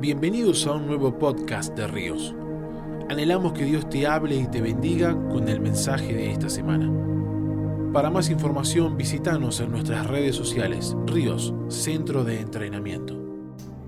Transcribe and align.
Bienvenidos 0.00 0.64
a 0.68 0.74
un 0.74 0.86
nuevo 0.86 1.18
podcast 1.18 1.76
de 1.76 1.88
Ríos. 1.88 2.32
Anhelamos 3.08 3.52
que 3.52 3.64
Dios 3.64 3.90
te 3.90 4.06
hable 4.06 4.36
y 4.36 4.46
te 4.46 4.60
bendiga 4.60 5.12
con 5.28 5.48
el 5.48 5.58
mensaje 5.58 6.14
de 6.14 6.30
esta 6.30 6.48
semana. 6.48 6.88
Para 7.92 8.08
más 8.08 8.30
información 8.30 8.96
visítanos 8.96 9.58
en 9.58 9.72
nuestras 9.72 10.06
redes 10.06 10.36
sociales, 10.36 10.94
Ríos, 11.04 11.52
Centro 11.66 12.22
de 12.22 12.38
Entrenamiento. 12.38 13.18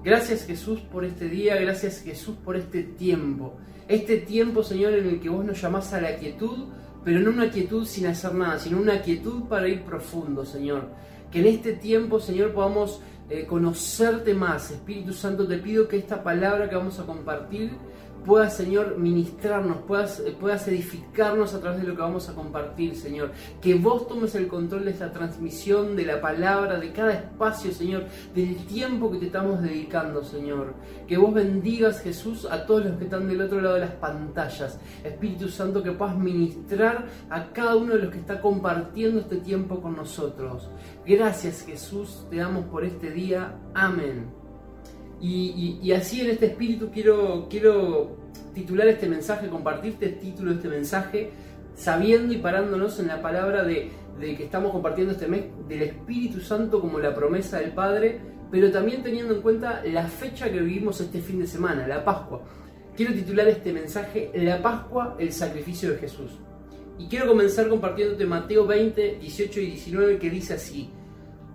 Gracias 0.03 0.47
Jesús 0.47 0.81
por 0.81 1.05
este 1.05 1.29
día, 1.29 1.55
gracias 1.61 2.03
Jesús 2.03 2.35
por 2.45 2.57
este 2.57 2.83
tiempo. 2.83 3.55
Este 3.87 4.17
tiempo, 4.17 4.65
Señor, 4.65 4.95
en 4.95 5.07
el 5.07 5.21
que 5.21 5.29
vos 5.29 5.45
nos 5.45 5.63
llamás 5.63 5.93
a 5.93 6.01
la 6.01 6.17
quietud, 6.17 6.71
pero 7.05 7.21
no 7.21 7.31
una 7.31 7.53
quietud 7.53 7.87
sin 7.87 8.07
hacer 8.07 8.35
nada, 8.35 8.59
sino 8.59 8.81
una 8.81 9.01
quietud 9.01 9.45
para 9.45 9.69
ir 9.69 9.85
profundo, 9.85 10.45
Señor. 10.45 10.89
Que 11.31 11.39
en 11.39 11.47
este 11.47 11.75
tiempo, 11.75 12.19
Señor, 12.19 12.53
podamos 12.53 13.01
eh, 13.31 13.47
conocerte 13.47 14.35
más. 14.35 14.71
Espíritu 14.71 15.13
Santo, 15.13 15.47
te 15.47 15.59
pido 15.59 15.87
que 15.89 15.97
esta 15.97 16.23
palabra 16.23 16.69
que 16.69 16.75
vamos 16.75 16.99
a 16.99 17.07
compartir 17.07 17.71
puedas, 18.25 18.57
Señor, 18.57 18.99
ministrarnos, 18.99 19.79
puedas, 19.87 20.23
puedas 20.41 20.67
edificarnos 20.69 21.55
a 21.55 21.61
través 21.61 21.81
de 21.81 21.89
lo 21.89 21.95
que 21.95 22.03
vamos 22.03 22.29
a 22.29 22.35
compartir, 22.35 22.97
Señor. 22.97 23.33
Que 23.61 23.75
vos 23.75 24.07
tomes 24.09 24.35
el 24.35 24.49
control 24.49 24.85
de 24.85 24.93
esta 24.93 25.13
transmisión, 25.13 25.97
de 25.97 26.07
la 26.07 26.21
palabra, 26.21 26.79
de 26.79 26.93
cada 26.93 27.13
espacio, 27.13 27.73
Señor, 27.73 28.05
del 28.35 28.57
tiempo 28.67 29.11
que 29.11 29.19
te 29.19 29.27
estamos 29.27 29.63
dedicando, 29.63 30.25
Señor. 30.25 30.75
Que 31.07 31.17
vos 31.17 31.33
bendigas, 31.33 32.01
Jesús, 32.01 32.47
a 32.51 32.67
todos 32.67 32.87
los 32.87 32.99
que 32.99 33.05
están 33.05 33.29
del 33.29 33.43
otro 33.43 33.61
lado 33.61 33.75
de 33.75 33.81
las 33.81 33.95
pantallas. 33.95 34.79
Espíritu 35.05 35.49
Santo, 35.49 35.83
que 35.83 35.93
puedas 35.93 36.17
ministrar 36.17 37.07
a 37.29 37.53
cada 37.53 37.77
uno 37.77 37.95
de 37.95 38.03
los 38.03 38.13
que 38.13 38.19
está 38.19 38.41
compartiendo 38.41 39.21
este 39.21 39.37
tiempo 39.37 39.81
con 39.81 39.97
nosotros. 39.97 40.71
Gracias, 41.07 41.63
Jesús, 41.63 42.27
te 42.31 42.37
damos 42.37 42.67
por 42.67 42.85
este 42.85 43.11
día. 43.11 43.59
Amén. 43.75 44.40
Y, 45.21 45.93
así 45.93 46.21
en 46.23 46.31
este 46.31 46.47
espíritu 46.47 46.91
quiero, 46.91 47.47
quiero 47.51 48.17
titular 48.55 48.89
este 48.89 49.09
mensaje, 49.09 49.49
compartirte 49.49 50.07
el 50.07 50.19
título 50.19 50.51
de 50.51 50.57
este 50.57 50.69
mensaje, 50.69 51.31
sabiendo 51.75 52.33
y 52.33 52.39
parándonos 52.39 52.99
en 53.01 53.09
la 53.09 53.21
palabra 53.21 53.63
de, 53.63 53.91
que 54.19 54.45
estamos 54.45 54.73
compartiendo 54.73 55.13
este 55.13 55.29
mes 55.29 55.45
del 55.69 55.83
Espíritu 55.83 56.41
Santo 56.41 56.81
como 56.81 56.99
la 56.99 57.15
promesa 57.15 57.59
del 57.59 57.73
Padre, 57.73 58.21
pero 58.51 58.71
también 58.71 59.03
teniendo 59.03 59.35
en 59.35 59.43
cuenta 59.43 59.83
la 59.85 60.07
fecha 60.07 60.51
que 60.51 60.61
vivimos 60.61 61.01
este 61.01 61.21
fin 61.21 61.39
de 61.39 61.47
semana, 61.47 61.87
la 61.87 62.05
Pascua. 62.05 62.43
Quiero 62.97 63.15
titular 63.15 63.49
este 63.49 63.73
mensaje 63.73 64.31
La 64.35 64.61
Pascua, 64.61 65.17
el 65.19 65.33
sacrificio 65.33 65.93
de 65.93 65.99
Jesús. 65.99 66.33
Y 66.99 67.07
quiero 67.07 67.27
comenzar 67.29 67.69
compartiéndote 67.69 68.27
Mateo 68.27 68.67
20, 68.67 69.19
18 69.21 69.61
y 69.61 69.67
19 69.67 70.19
que 70.19 70.29
dice 70.29 70.55
así. 70.55 70.91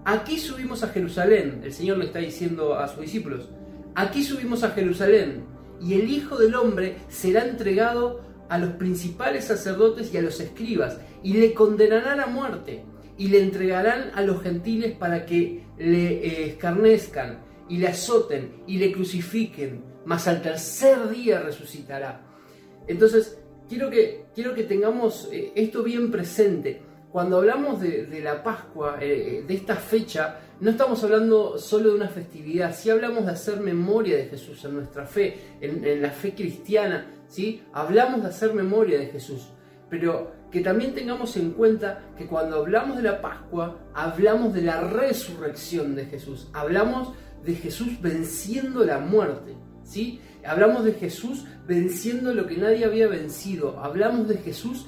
Aquí 0.05 0.39
subimos 0.39 0.83
a 0.83 0.89
Jerusalén, 0.89 1.61
el 1.63 1.73
Señor 1.73 1.97
le 1.97 2.05
está 2.05 2.19
diciendo 2.19 2.75
a 2.77 2.87
sus 2.87 3.01
discípulos, 3.01 3.49
aquí 3.95 4.23
subimos 4.23 4.63
a 4.63 4.71
Jerusalén 4.71 5.45
y 5.81 5.95
el 5.95 6.09
Hijo 6.09 6.37
del 6.37 6.55
Hombre 6.55 6.97
será 7.09 7.45
entregado 7.45 8.21
a 8.49 8.57
los 8.57 8.71
principales 8.73 9.45
sacerdotes 9.45 10.13
y 10.13 10.17
a 10.17 10.21
los 10.21 10.39
escribas 10.39 10.99
y 11.23 11.33
le 11.33 11.53
condenarán 11.53 12.19
a 12.19 12.27
muerte 12.27 12.83
y 13.17 13.29
le 13.29 13.41
entregarán 13.41 14.11
a 14.13 14.21
los 14.21 14.43
gentiles 14.43 14.95
para 14.95 15.25
que 15.25 15.63
le 15.77 16.25
eh, 16.25 16.49
escarnezcan 16.49 17.39
y 17.67 17.77
le 17.77 17.87
azoten 17.87 18.63
y 18.67 18.77
le 18.77 18.91
crucifiquen, 18.91 19.83
mas 20.05 20.27
al 20.27 20.41
tercer 20.41 21.09
día 21.09 21.39
resucitará. 21.39 22.21
Entonces, 22.87 23.39
quiero 23.67 23.89
que, 23.89 24.25
quiero 24.35 24.53
que 24.53 24.63
tengamos 24.63 25.29
eh, 25.31 25.51
esto 25.55 25.81
bien 25.81 26.11
presente 26.11 26.81
cuando 27.11 27.37
hablamos 27.37 27.79
de, 27.79 28.19
la 28.21 28.43
Pascua, 28.43 28.97
eh, 28.99 29.43
de 29.47 29.53
esta 29.53 29.77
fecha, 29.77 30.37
no 30.59 30.71
estamos 30.71 31.03
hablando 31.03 31.57
solo 31.57 31.89
de 31.89 31.95
una 31.95 32.07
festividad, 32.07 32.75
sí 32.75 32.89
hablamos 32.89 33.25
de 33.25 33.31
hacer 33.31 33.59
memoria 33.59 34.17
de 34.17 34.25
Jesús 34.25 34.63
en 34.63 34.75
nuestra 34.75 35.05
fe, 35.05 35.37
en, 35.59 36.01
la 36.01 36.11
fe 36.11 36.33
cristiana, 36.33 37.07
¿sí? 37.27 37.63
hablamos 37.73 38.21
de 38.21 38.29
hacer 38.29 38.53
memoria 38.53 38.97
de 38.99 39.07
Jesús, 39.07 39.49
pero 39.89 40.31
que 40.51 40.61
también 40.61 40.93
tengamos 40.93 41.35
en 41.35 41.51
cuenta 41.51 42.01
que 42.17 42.25
cuando 42.25 42.57
hablamos 42.57 42.97
de 42.97 43.03
la 43.03 43.21
Pascua, 43.21 43.77
hablamos 43.93 44.53
de 44.53 44.61
la 44.61 44.81
resurrección 44.81 45.95
de 45.95 46.05
Jesús, 46.05 46.47
hablamos 46.53 47.13
de 47.43 47.55
Jesús 47.55 48.01
venciendo 48.01 48.85
la 48.85 48.99
muerte, 48.99 49.55
¿sí? 49.83 50.21
hablamos 50.45 50.85
de 50.85 50.93
Jesús 50.93 51.45
venciendo 51.67 52.33
lo 52.33 52.47
que 52.47 52.57
nadie 52.57 52.85
había 52.85 53.07
vencido, 53.07 53.79
hablamos 53.81 54.27
de 54.29 54.37
Jesús 54.37 54.85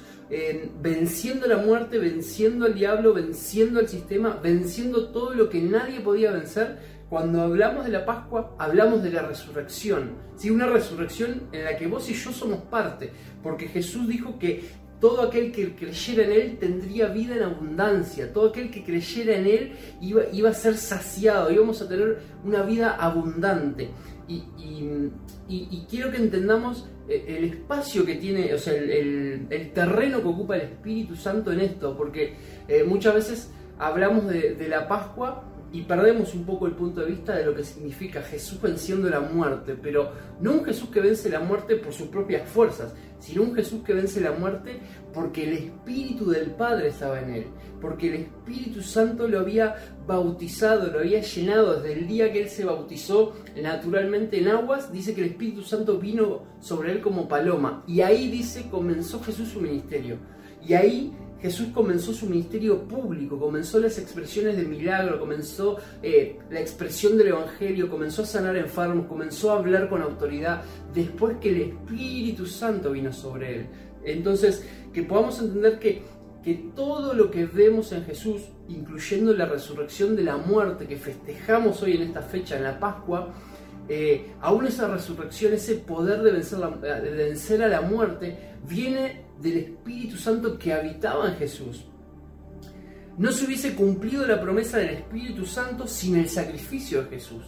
venciendo 0.82 1.48
la 1.48 1.58
muerte, 1.58 1.98
venciendo 2.00 2.66
al 2.66 2.76
diablo, 2.76 3.14
venciendo 3.14 3.80
al 3.80 3.88
sistema, 3.88 4.40
venciendo 4.42 5.10
todo 5.10 5.34
lo 5.34 5.50
que 5.50 5.62
nadie 5.62 6.02
podía 6.02 6.32
vencer. 6.32 6.98
Cuando 7.10 7.42
hablamos 7.42 7.86
de 7.86 7.92
la 7.92 8.06
Pascua, 8.06 8.54
hablamos 8.58 9.02
de 9.02 9.12
la 9.12 9.22
resurrección. 9.22 10.12
¿sí? 10.36 10.50
Una 10.50 10.68
resurrección 10.68 11.44
en 11.54 11.64
la 11.64 11.78
que 11.78 11.88
vos 11.88 12.10
y 12.10 12.14
yo 12.14 12.32
somos 12.34 12.64
parte, 12.64 13.12
porque 13.42 13.70
Jesús 13.70 14.10
dijo 14.10 14.38
que 14.38 14.66
todo 15.00 15.22
aquel 15.22 15.52
que 15.52 15.76
creyera 15.76 16.24
en 16.26 16.32
Él 16.32 16.58
tendría 16.60 17.08
vida 17.08 17.36
en 17.36 17.44
abundancia, 17.44 18.34
todo 18.34 18.50
aquel 18.50 18.72
que 18.72 18.84
creyera 18.84 19.38
en 19.38 19.46
Él 19.46 19.72
iba, 20.02 20.24
iba 20.34 20.50
a 20.50 20.54
ser 20.54 20.76
saciado, 20.76 21.52
íbamos 21.52 21.82
a 21.82 21.88
tener 21.88 22.20
una 22.44 22.64
vida 22.64 22.96
abundante. 22.96 23.90
Y, 24.28 25.86
quiero 25.90 26.12
que 26.12 26.18
entendamos 26.18 26.88
el 27.08 27.46
espacio 27.46 28.06
que 28.06 28.16
tiene, 28.16 28.54
o 28.54 28.58
sea, 28.58 28.74
el, 28.74 29.72
terreno 29.74 30.22
que 30.22 30.28
ocupa 30.28 30.56
el 30.56 30.64
Espíritu 30.64 31.16
Santo 31.16 31.52
en 31.52 31.62
esto, 31.62 31.96
porque 31.96 32.36
eh, 32.68 32.84
muchas 32.84 33.16
veces 33.16 33.52
hablamos 33.80 34.28
de, 34.28 34.68
la 34.68 34.88
Pascua 34.88 35.44
y 35.72 35.82
perdemos 35.84 36.34
un 36.34 36.46
poco 36.46 36.66
el 36.66 36.74
punto 36.74 37.02
de 37.02 37.08
vista 37.08 37.36
de 37.36 37.46
lo 37.46 37.54
que 37.54 37.64
significa 37.64 38.22
Jesús 38.22 38.62
venciendo 38.62 39.10
la 39.10 39.20
muerte, 39.20 39.76
pero 39.82 40.12
no 40.40 40.54
un 40.54 40.66
Jesús 40.66 40.90
que 40.90 41.02
vence 41.02 41.30
la 41.30 41.40
muerte 41.40 41.76
por 41.76 41.94
sus 41.94 42.08
propias 42.08 42.48
fuerzas, 42.50 42.94
sino 43.20 43.44
un 43.44 43.54
Jesús 43.54 43.84
que 43.84 43.94
vence 43.94 44.22
la 44.22 44.32
muerte 44.32 44.80
porque 45.14 45.44
el 45.44 45.54
Espíritu 45.54 46.30
del 46.30 46.52
Padre 46.52 46.90
estaba 46.90 47.20
en 47.20 47.34
él, 47.34 47.48
porque 47.82 48.08
el 48.08 48.14
Espíritu 48.22 48.82
Santo 48.82 49.28
lo 49.28 49.40
había 49.40 49.76
bautizado, 50.07 50.91
lo 50.91 51.00
había 51.00 51.22
llenado 51.22 51.81
desde 51.81 52.00
el 52.00 52.07
día 52.07 52.31
que 52.31 52.44
él 52.44 52.50
se 52.50 52.66
bautizó 52.66 53.34
naturalmente 53.62 54.40
en 54.40 54.47
aguas, 54.47 54.91
dice 54.91 55.13
que 55.13 55.22
el 55.22 55.31
Espíritu 55.31 55.62
Santo 55.62 56.00
vino 56.00 56.44
sobre 56.59 56.94
él 56.94 57.01
como 57.01 57.28
paloma, 57.28 57.84
y 57.85 58.01
ahí 58.01 58.29
dice 58.29 58.69
comenzó 58.72 59.22
Jesús 59.22 59.50
su 59.50 59.59
ministerio, 59.59 60.18
y 60.66 60.73
ahí 60.73 61.13
Jesús 61.41 61.68
comenzó 61.73 62.13
su 62.13 62.25
ministerio 62.28 62.88
público, 62.88 63.40
comenzó 63.40 63.79
las 63.79 64.00
expresiones 64.00 64.57
de 64.57 64.63
milagro, 64.63 65.19
comenzó 65.19 65.78
eh, 66.01 66.39
la 66.50 66.59
expresión 66.59 67.18
del 67.18 67.28
Evangelio, 67.28 67.89
comenzó 67.89 68.24
a 68.24 68.25
sanar 68.25 68.57
enfermos, 68.57 69.06
comenzó 69.06 69.51
a 69.51 69.57
hablar 69.57 69.88
con 69.88 70.01
autoridad 70.01 70.63
después 70.95 71.38
que 71.38 71.50
el 71.50 71.62
Espíritu 71.62 72.47
Santo 72.47 72.91
vino 72.91 73.13
sobre 73.13 73.56
él. 73.56 73.68
Entonces, 74.03 74.66
que 74.94 75.03
podamos 75.03 75.39
entender 75.39 75.79
que, 75.79 76.01
que 76.47 76.72
todo 76.74 77.13
lo 77.13 77.30
que 77.30 77.46
vemos 77.46 77.91
en 77.91 78.06
Jesús, 78.06 78.44
incluyendo 78.69 79.34
la 79.34 79.47
resurrección 79.47 80.16
de 80.16 80.24
la 80.24 80.38
muerte 80.38 80.88
que 80.88 80.96
festejamos 80.96 81.84
hoy 81.84 81.97
en 81.97 82.03
esta 82.03 82.22
fecha, 82.22 82.56
en 82.56 82.63
la 82.63 82.80
Pascua, 82.80 83.34
eh, 83.90 84.31
aún 84.40 84.66
esa 84.66 84.88
resurrección, 84.88 85.52
ese 85.52 85.75
poder 85.75 86.22
de 86.22 86.31
vencer, 86.31 87.62
a 87.62 87.68
la 87.68 87.81
muerte, 87.81 88.53
viene 88.66 89.25
del 89.41 89.57
Espíritu 89.57 90.16
Santo 90.16 90.57
que 90.57 90.72
habitaba 90.72 91.28
en 91.28 91.36
Jesús. 91.36 91.84
No 93.18 93.30
se 93.34 93.44
hubiese 93.44 93.75
cumplido 93.75 94.25
la 94.25 94.40
promesa 94.40 94.78
del 94.78 94.91
Espíritu 94.91 95.46
Santo 95.46 95.86
sin 95.86 96.16
el 96.16 96.30
sacrificio 96.30 97.03
de 97.03 97.09
Jesús. 97.09 97.44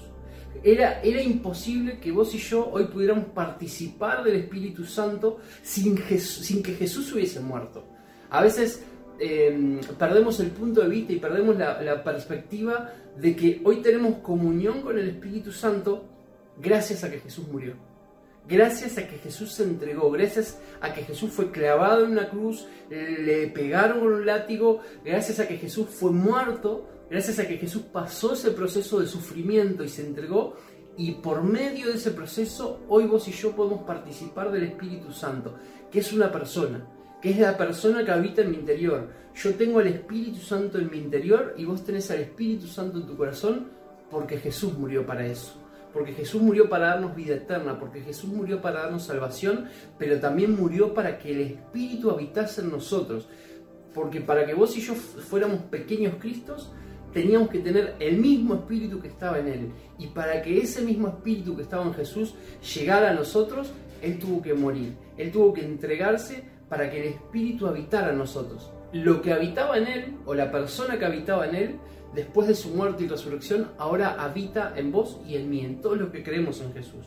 Era, 0.62 1.00
era 1.04 1.22
imposible 1.22 2.02
que 2.02 2.12
vos 2.12 2.36
y 2.36 2.38
yo 2.40 2.70
hoy 2.70 2.88
pudiéramos 2.88 3.28
participar 3.28 4.26
del 4.26 4.36
Espíritu 4.36 4.84
Santo 4.84 5.40
sin, 5.64 5.98
sin 6.20 6.62
que 6.62 6.74
Jesús 6.74 7.14
hubiese 7.14 7.40
muerto. 7.40 7.86
A 8.30 8.44
veces 8.44 8.84
em, 9.20 9.80
perdemos 9.98 10.40
el 10.40 10.52
punto 10.52 10.82
de 10.82 10.90
vista 10.90 11.14
y 11.14 11.18
perdemos 11.18 11.58
la, 11.58 11.82
la 11.82 12.04
perspectiva 12.04 12.94
de 13.18 13.36
que 13.36 13.62
hoy 13.64 13.82
tenemos 13.82 14.20
comunión 14.20 14.82
con 14.82 14.98
el 14.98 15.10
Espíritu 15.10 15.52
Santo 15.52 16.06
gracias 16.62 17.04
a 17.04 17.12
que 17.12 17.20
Jesús 17.20 17.48
murió. 17.48 17.74
Gracias 18.48 18.98
a 18.98 19.08
que 19.08 19.20
Jesús 19.20 19.54
se 19.54 19.64
entregó, 19.64 20.10
gracias 20.10 20.58
a 20.82 20.92
que 20.92 21.04
Jesús 21.04 21.30
fue 21.32 21.52
clavado 21.52 22.06
en 22.06 22.14
una 22.14 22.30
cruz, 22.30 22.68
le 22.90 23.48
pegaron 23.48 24.02
un 24.02 24.26
látigo, 24.26 24.82
gracias 25.06 25.40
a 25.40 25.48
que 25.48 25.58
Jesús 25.58 25.88
fue 25.90 26.12
muerto, 26.12 26.90
gracias 27.12 27.38
a 27.38 27.48
que 27.48 27.58
Jesús 27.58 27.84
pasó 27.94 28.34
ese 28.34 28.50
proceso 28.50 29.00
de 29.00 29.06
sufrimiento 29.06 29.84
y 29.84 29.90
se 29.90 30.04
entregó, 30.04 30.56
y 30.98 31.12
por 31.12 31.44
medio 31.44 31.90
de 31.90 31.94
ese 31.94 32.10
proceso 32.10 32.82
hoy 32.90 33.06
vos 33.06 33.28
y 33.28 33.32
yo 33.34 33.52
podemos 33.52 33.84
participar 33.84 34.52
del 34.52 34.64
Espíritu 34.64 35.14
Santo, 35.14 35.56
que 35.92 36.00
es 36.00 36.12
una 36.12 36.32
persona, 36.32 36.88
que 37.22 37.32
es 37.32 37.40
la 37.40 37.58
persona 37.58 38.04
que 38.04 38.12
habita 38.12 38.42
en 38.42 38.52
mi 38.52 38.58
interior. 38.58 39.10
Yo 39.36 39.54
tengo 39.56 39.80
al 39.80 39.88
Espíritu 39.88 40.40
Santo 40.40 40.78
en 40.78 40.90
mi 40.90 40.98
interior 40.98 41.54
y 41.58 41.66
vos 41.66 41.84
tenés 41.84 42.10
al 42.12 42.20
Espíritu 42.20 42.68
Santo 42.68 43.00
en 43.00 43.08
tu 43.08 43.18
corazón 43.18 43.68
porque 44.10 44.38
Jesús 44.38 44.74
murió 44.78 45.06
para 45.06 45.26
eso 45.26 45.60
porque 45.94 46.14
Jesús 46.14 46.42
murió 46.42 46.70
para 46.70 46.88
darnos 46.88 47.16
vida 47.16 47.36
eterna, 47.36 47.80
porque 47.80 48.02
Jesús 48.02 48.30
murió 48.30 48.62
para 48.62 48.84
darnos 48.84 49.06
salvación, 49.06 49.66
pero 49.98 50.20
también 50.20 50.56
murió 50.56 50.94
para 50.94 51.18
que 51.18 51.32
el 51.32 51.42
Espíritu 51.42 52.12
habitase 52.12 52.62
en 52.62 52.72
nosotros. 52.72 53.28
Porque 53.94 54.22
para 54.22 54.46
que 54.46 54.54
vos 54.54 54.78
y 54.78 54.82
yo 54.82 54.94
fuéramos 54.94 55.64
pequeños 55.64 56.16
Cristos, 56.20 56.72
teníamos 57.12 57.50
que 57.50 57.60
tener 57.60 57.96
el 58.00 58.18
mismo 58.18 58.54
espíritu 58.54 59.02
que 59.02 59.08
estaba 59.08 59.40
en 59.40 59.48
Él. 59.48 59.72
Y 59.98 60.08
para 60.08 60.42
que 60.44 60.60
ese 60.60 60.84
mismo 60.84 61.08
espíritu 61.08 61.56
que 61.56 61.64
estaba 61.64 61.84
en 61.84 61.94
Jesús 61.96 62.36
llegara 62.76 63.10
a 63.10 63.14
nosotros, 63.14 63.72
Él 64.04 64.20
tuvo 64.20 64.44
que 64.44 64.54
morir. 64.54 64.94
Él 65.18 65.32
tuvo 65.32 65.54
que 65.54 65.66
entregarse 65.66 66.44
para 66.70 66.90
que 66.90 67.02
el 67.02 67.14
espíritu 67.14 67.68
habitara 67.68 68.12
en 68.12 68.18
nosotros. 68.18 68.72
Lo 68.94 69.22
que 69.22 69.34
habitaba 69.34 69.78
en 69.78 69.88
Él, 69.88 70.18
o 70.26 70.34
la 70.34 70.52
persona 70.52 70.98
que 70.98 71.06
habitaba 71.06 71.48
en 71.48 71.56
Él, 71.56 71.80
después 72.14 72.48
de 72.48 72.56
su 72.56 72.70
muerte 72.70 73.04
y 73.04 73.08
resurrección, 73.08 73.72
ahora 73.78 74.16
habita 74.20 74.74
en 74.76 74.92
vos 74.92 75.20
y 75.28 75.36
en 75.36 75.50
mí, 75.50 75.66
en 75.66 75.82
todos 75.82 75.98
los 75.98 76.10
que 76.10 76.24
creemos 76.24 76.62
en 76.62 76.74
Jesús. 76.74 77.06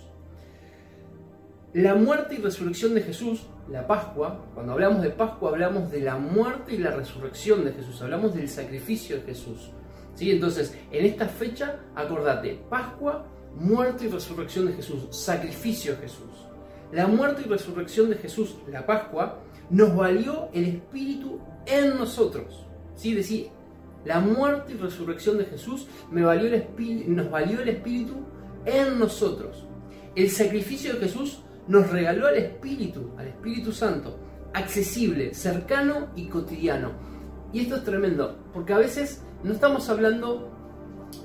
La 1.75 1.95
muerte 1.95 2.35
y 2.35 2.39
resurrección 2.39 2.95
de 2.95 3.01
Jesús, 3.01 3.47
la 3.71 3.87
Pascua, 3.87 4.45
cuando 4.53 4.73
hablamos 4.73 5.03
de 5.03 5.09
Pascua 5.09 5.51
hablamos 5.51 5.91
de 5.91 6.01
la 6.01 6.19
muerte 6.19 6.75
y 6.75 6.79
la 6.79 6.91
resurrección 6.91 7.65
de 7.65 7.73
Jesús, 7.73 8.03
hablamos 8.03 8.35
del 8.35 8.49
sacrificio 8.49 9.17
de 9.17 9.23
Jesús. 9.23 9.71
¿sí? 10.15 10.31
Entonces, 10.31 10.77
en 10.91 11.07
esta 11.07 11.27
fecha, 11.27 11.81
acordate, 11.95 12.61
Pascua, 12.69 13.25
muerte 13.57 14.05
y 14.05 14.09
resurrección 14.09 14.67
de 14.67 14.75
Jesús, 14.75 15.07
sacrificio 15.11 15.93
de 15.95 16.03
Jesús. 16.03 16.47
La 16.93 17.07
muerte 17.07 17.43
y 17.47 17.49
resurrección 17.49 18.11
de 18.11 18.17
Jesús, 18.17 18.57
la 18.71 18.85
Pascua, 18.85 19.42
nos 19.73 19.97
valió 19.97 20.49
el 20.53 20.67
Espíritu 20.67 21.41
en 21.67 21.97
nosotros. 21.99 22.67
¿sí? 22.95 23.15
Decir, 23.15 23.49
la 24.05 24.21
muerte 24.21 24.73
y 24.73 24.77
resurrección 24.77 25.39
de 25.39 25.47
Jesús 25.47 25.89
me 26.11 26.23
valió 26.23 26.47
el 26.47 27.15
nos 27.15 27.31
valió 27.31 27.61
el 27.61 27.69
Espíritu 27.69 28.15
en 28.65 28.99
nosotros. 28.99 29.65
El 30.15 30.31
sacrificio 30.31 30.95
de 30.95 31.01
Jesús 31.01 31.43
nos 31.67 31.91
regaló 31.91 32.27
al 32.27 32.37
Espíritu, 32.37 33.11
al 33.17 33.29
Espíritu 33.29 33.73
Santo, 33.73 34.19
accesible, 34.53 35.33
cercano 35.33 36.09
y 36.15 36.27
cotidiano. 36.27 36.93
Y 37.53 37.61
esto 37.61 37.77
es 37.77 37.85
tremendo, 37.85 38.39
porque 38.53 38.75
a 38.75 38.79
veces 38.79 39.23
no 39.43 39.53
estamos 39.53 39.89
hablando 39.89 40.51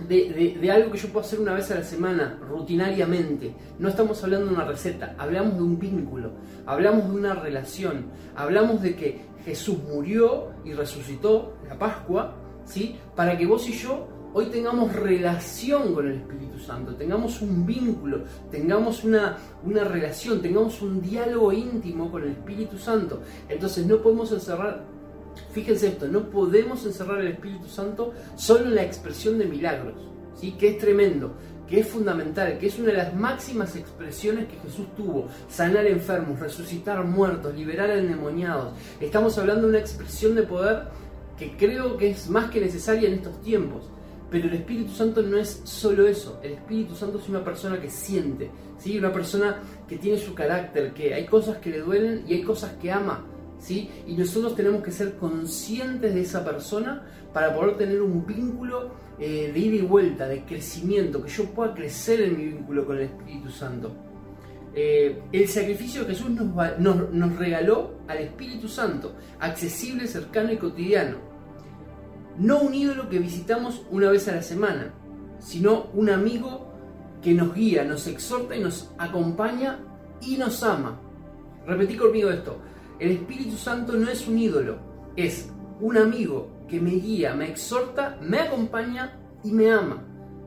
de, 0.08 0.72
algo 0.72 0.92
que 0.92 0.98
yo 0.98 1.10
puedo 1.10 1.26
hacer 1.26 1.40
una 1.40 1.54
vez 1.54 1.72
a 1.72 1.76
la 1.76 1.84
semana, 1.84 2.40
rutinariamente. 2.48 3.54
No 3.80 3.90
estamos 3.90 4.24
hablando 4.24 4.48
de 4.48 4.54
una 4.54 4.66
receta, 4.66 5.16
hablamos 5.18 5.56
de 5.56 5.64
un 5.64 5.80
vínculo, 5.80 6.32
hablamos 6.66 7.10
de 7.10 7.16
una 7.16 7.34
relación, 7.34 8.08
hablamos 8.36 8.82
de 8.82 8.96
que 8.96 9.22
Jesús 9.46 9.78
murió 9.84 10.50
y 10.66 10.74
resucitó 10.74 11.58
la 11.68 11.78
Pascua, 11.78 12.36
¿sí? 12.66 12.98
Para 13.16 13.38
que 13.38 13.46
vos 13.46 13.68
y 13.70 13.74
yo 13.74 14.08
hoy 14.34 14.48
tengamos 14.48 14.94
relación 14.94 15.94
con 15.94 16.08
el 16.08 16.16
Espíritu 16.16 16.60
Santo, 16.60 16.96
tengamos 16.96 17.42
un 17.42 17.66
vínculo, 17.66 18.24
tengamos 18.52 19.04
una, 19.04 19.38
una 19.64 19.84
relación, 19.84 20.42
tengamos 20.42 20.82
un 20.82 21.02
diálogo 21.02 21.52
íntimo 21.52 22.12
con 22.12 22.24
el 22.24 22.30
Espíritu 22.30 22.78
Santo. 22.78 23.22
Entonces 23.50 23.86
no 23.88 23.98
podemos 23.98 24.32
encerrar, 24.32 24.84
fíjense 25.52 25.88
esto, 25.88 26.08
no 26.08 26.30
podemos 26.30 26.86
encerrar 26.86 27.22
el 27.22 27.28
Espíritu 27.28 27.68
Santo 27.68 28.14
solo 28.36 28.66
en 28.66 28.76
la 28.76 28.84
expresión 28.84 29.38
de 29.38 29.46
milagros, 29.46 29.96
¿sí? 30.36 30.52
que 30.54 30.70
es 30.70 30.78
tremendo 30.78 31.34
que 31.68 31.82
es 31.82 31.88
fundamental, 31.88 32.58
que 32.58 32.68
es 32.68 32.80
una 32.80 32.92
de 32.92 32.98
las 32.98 33.14
máximas 33.14 33.76
expresiones 33.76 34.48
que 34.48 34.58
Jesús 34.58 34.88
tuvo, 34.96 35.28
sanar 35.50 35.86
enfermos, 35.86 36.40
resucitar 36.40 37.04
muertos, 37.04 37.54
liberar 37.54 37.90
endemoniados. 37.90 38.74
Estamos 39.02 39.38
hablando 39.38 39.64
de 39.64 39.70
una 39.70 39.80
expresión 39.80 40.34
de 40.36 40.44
poder 40.44 40.84
que 41.38 41.56
creo 41.58 41.98
que 41.98 42.12
es 42.12 42.30
más 42.30 42.50
que 42.50 42.62
necesaria 42.62 43.10
en 43.10 43.16
estos 43.16 43.42
tiempos. 43.42 43.84
Pero 44.30 44.50
el 44.50 44.56
Espíritu 44.56 44.92
Santo 44.92 45.22
no 45.22 45.38
es 45.38 45.62
solo 45.64 46.06
eso. 46.06 46.40
El 46.44 46.54
Espíritu 46.54 46.96
Santo 46.96 47.18
es 47.18 47.30
una 47.30 47.44
persona 47.44 47.80
que 47.80 47.90
siente, 47.90 48.50
¿sí? 48.78 48.98
una 48.98 49.14
persona 49.14 49.62
que 49.88 49.98
tiene 49.98 50.18
su 50.18 50.34
carácter, 50.34 50.94
que 50.94 51.14
hay 51.14 51.26
cosas 51.26 51.58
que 51.58 51.70
le 51.70 51.80
duelen 51.80 52.26
y 52.28 52.34
hay 52.34 52.44
cosas 52.44 52.74
que 52.82 52.92
ama. 52.92 53.26
¿Sí? 53.60 53.90
Y 54.08 54.16
nosotros 54.16 54.56
tenemos 54.56 54.84
que 54.84 54.92
ser 54.92 55.18
conscientes 55.18 56.14
de 56.14 56.22
esa 56.22 56.44
persona 56.44 57.06
para 57.34 57.54
poder 57.56 57.78
tener 57.78 58.02
un 58.02 58.26
vínculo 58.26 58.92
eh, 59.20 59.52
de 59.54 59.60
ida 59.60 59.76
y 59.76 59.82
vuelta, 59.82 60.28
de 60.28 60.44
crecimiento, 60.44 61.24
que 61.24 61.30
yo 61.30 61.46
pueda 61.46 61.74
crecer 61.74 62.22
en 62.22 62.38
mi 62.38 62.46
vínculo 62.46 62.86
con 62.86 62.98
el 62.98 63.04
Espíritu 63.04 63.50
Santo. 63.50 63.92
Eh, 64.74 65.24
el 65.32 65.48
sacrificio 65.48 66.04
de 66.04 66.14
Jesús 66.14 66.30
nos, 66.30 67.12
nos 67.12 67.36
regaló 67.38 67.96
al 68.08 68.20
Espíritu 68.20 68.68
Santo, 68.68 69.16
accesible, 69.40 70.08
cercano 70.08 70.52
y 70.52 70.58
cotidiano 70.58 71.28
no 72.38 72.60
un 72.60 72.74
ídolo 72.74 73.10
que 73.10 73.20
visitamos 73.20 73.82
una 73.90 74.12
vez 74.12 74.28
a 74.28 74.36
la 74.36 74.42
semana, 74.42 74.94
sino 75.40 75.88
un 75.94 76.10
amigo 76.10 76.68
que 77.22 77.34
nos 77.34 77.54
guía, 77.54 77.84
nos 77.84 78.08
exhorta 78.08 78.56
y 78.56 78.60
nos 78.60 78.92
acompaña 78.98 79.80
y 80.22 80.38
nos 80.38 80.62
ama. 80.64 81.00
Repetí 81.66 81.96
conmigo 81.96 82.30
esto, 82.30 82.60
el 83.00 83.12
Espíritu 83.12 83.58
Santo 83.58 83.94
no 83.94 84.10
es 84.10 84.28
un 84.28 84.38
ídolo, 84.38 84.78
es 85.16 85.50
un 85.80 85.98
amigo 85.98 86.50
que 86.68 86.80
me 86.80 86.92
guía, 86.92 87.34
me 87.34 87.50
exhorta, 87.50 88.18
me 88.22 88.40
acompaña 88.40 89.18
y 89.44 89.52
me 89.52 89.72
ama. 89.72 90.04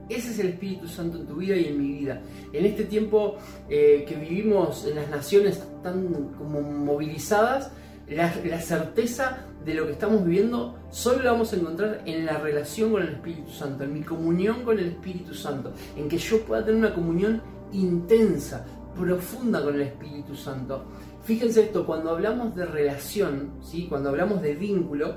Ese 0.09 0.33
es 0.33 0.39
el 0.41 0.49
Espíritu 0.49 0.89
Santo 0.89 1.19
en 1.19 1.27
tu 1.27 1.37
vida 1.37 1.57
y 1.57 1.67
en 1.67 1.81
mi 1.81 1.99
vida. 1.99 2.21
En 2.53 2.67
este 2.67 2.85
tiempo 2.85 3.37
eh, 3.69 4.05
que 4.09 4.17
vivimos 4.17 4.85
en 4.85 4.97
las 4.97 5.09
naciones 5.09 5.63
tan 5.83 6.33
como 6.37 6.61
movilizadas, 6.61 7.71
la, 8.09 8.61
certeza 8.61 9.47
de 9.65 9.75
lo 9.75 9.87
que 9.87 9.93
estamos 9.93 10.25
viviendo 10.25 10.77
solo 10.91 11.23
la 11.23 11.33
vamos 11.33 11.53
a 11.53 11.57
encontrar 11.57 12.03
en 12.07 12.27
la 12.27 12.39
relación 12.39 12.91
con 12.91 13.03
el 13.03 13.11
Espíritu 13.11 13.53
Santo, 13.53 13.85
en 13.85 13.93
mi 13.93 14.03
comunión 14.03 14.65
con 14.65 14.79
el 14.79 14.89
Espíritu 14.89 15.33
Santo, 15.33 15.73
en 15.97 16.09
que 16.09 16.19
yo 16.19 16.41
pueda 16.41 16.65
tener 16.65 16.81
una 16.81 16.93
comunión 16.93 17.41
intensa, 17.73 18.67
profunda 18.99 19.63
con 19.63 19.77
el 19.77 19.83
Espíritu 19.83 20.35
Santo. 20.35 20.87
Fíjense 21.23 21.65
esto, 21.65 21.85
cuando 21.85 22.11
hablamos 22.11 22.55
de 22.55 22.67
relación, 22.67 23.53
¿sí? 23.63 23.87
cuando 23.89 24.09
hablamos 24.09 24.41
de 24.43 24.55
vínculo, 24.55 25.17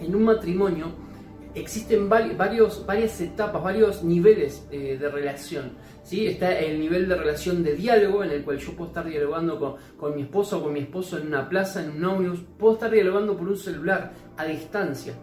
en 0.00 0.14
un 0.14 0.24
matrimonio 0.24 0.86
existen 1.54 2.08
varios, 2.08 2.84
varias 2.84 3.20
etapas, 3.20 3.62
varios 3.62 4.02
niveles 4.02 4.66
eh, 4.70 4.98
de 5.00 5.08
relación. 5.08 5.72
¿sí? 6.02 6.26
Está 6.26 6.58
el 6.58 6.80
nivel 6.80 7.08
de 7.08 7.16
relación 7.16 7.62
de 7.62 7.74
diálogo, 7.74 8.24
en 8.24 8.30
el 8.30 8.44
cual 8.44 8.58
yo 8.58 8.72
puedo 8.72 8.88
estar 8.88 9.06
dialogando 9.06 9.58
con, 9.58 9.74
con 9.96 10.14
mi 10.14 10.22
esposo 10.22 10.58
o 10.58 10.62
con 10.64 10.72
mi 10.72 10.80
esposo 10.80 11.18
en 11.18 11.28
una 11.28 11.48
plaza, 11.48 11.82
en 11.82 11.90
un 11.90 12.04
ómnibus, 12.04 12.40
puedo 12.58 12.74
estar 12.74 12.90
dialogando 12.90 13.36
por 13.36 13.48
un 13.48 13.56
celular 13.56 14.12
a 14.36 14.44
distancia. 14.44 15.14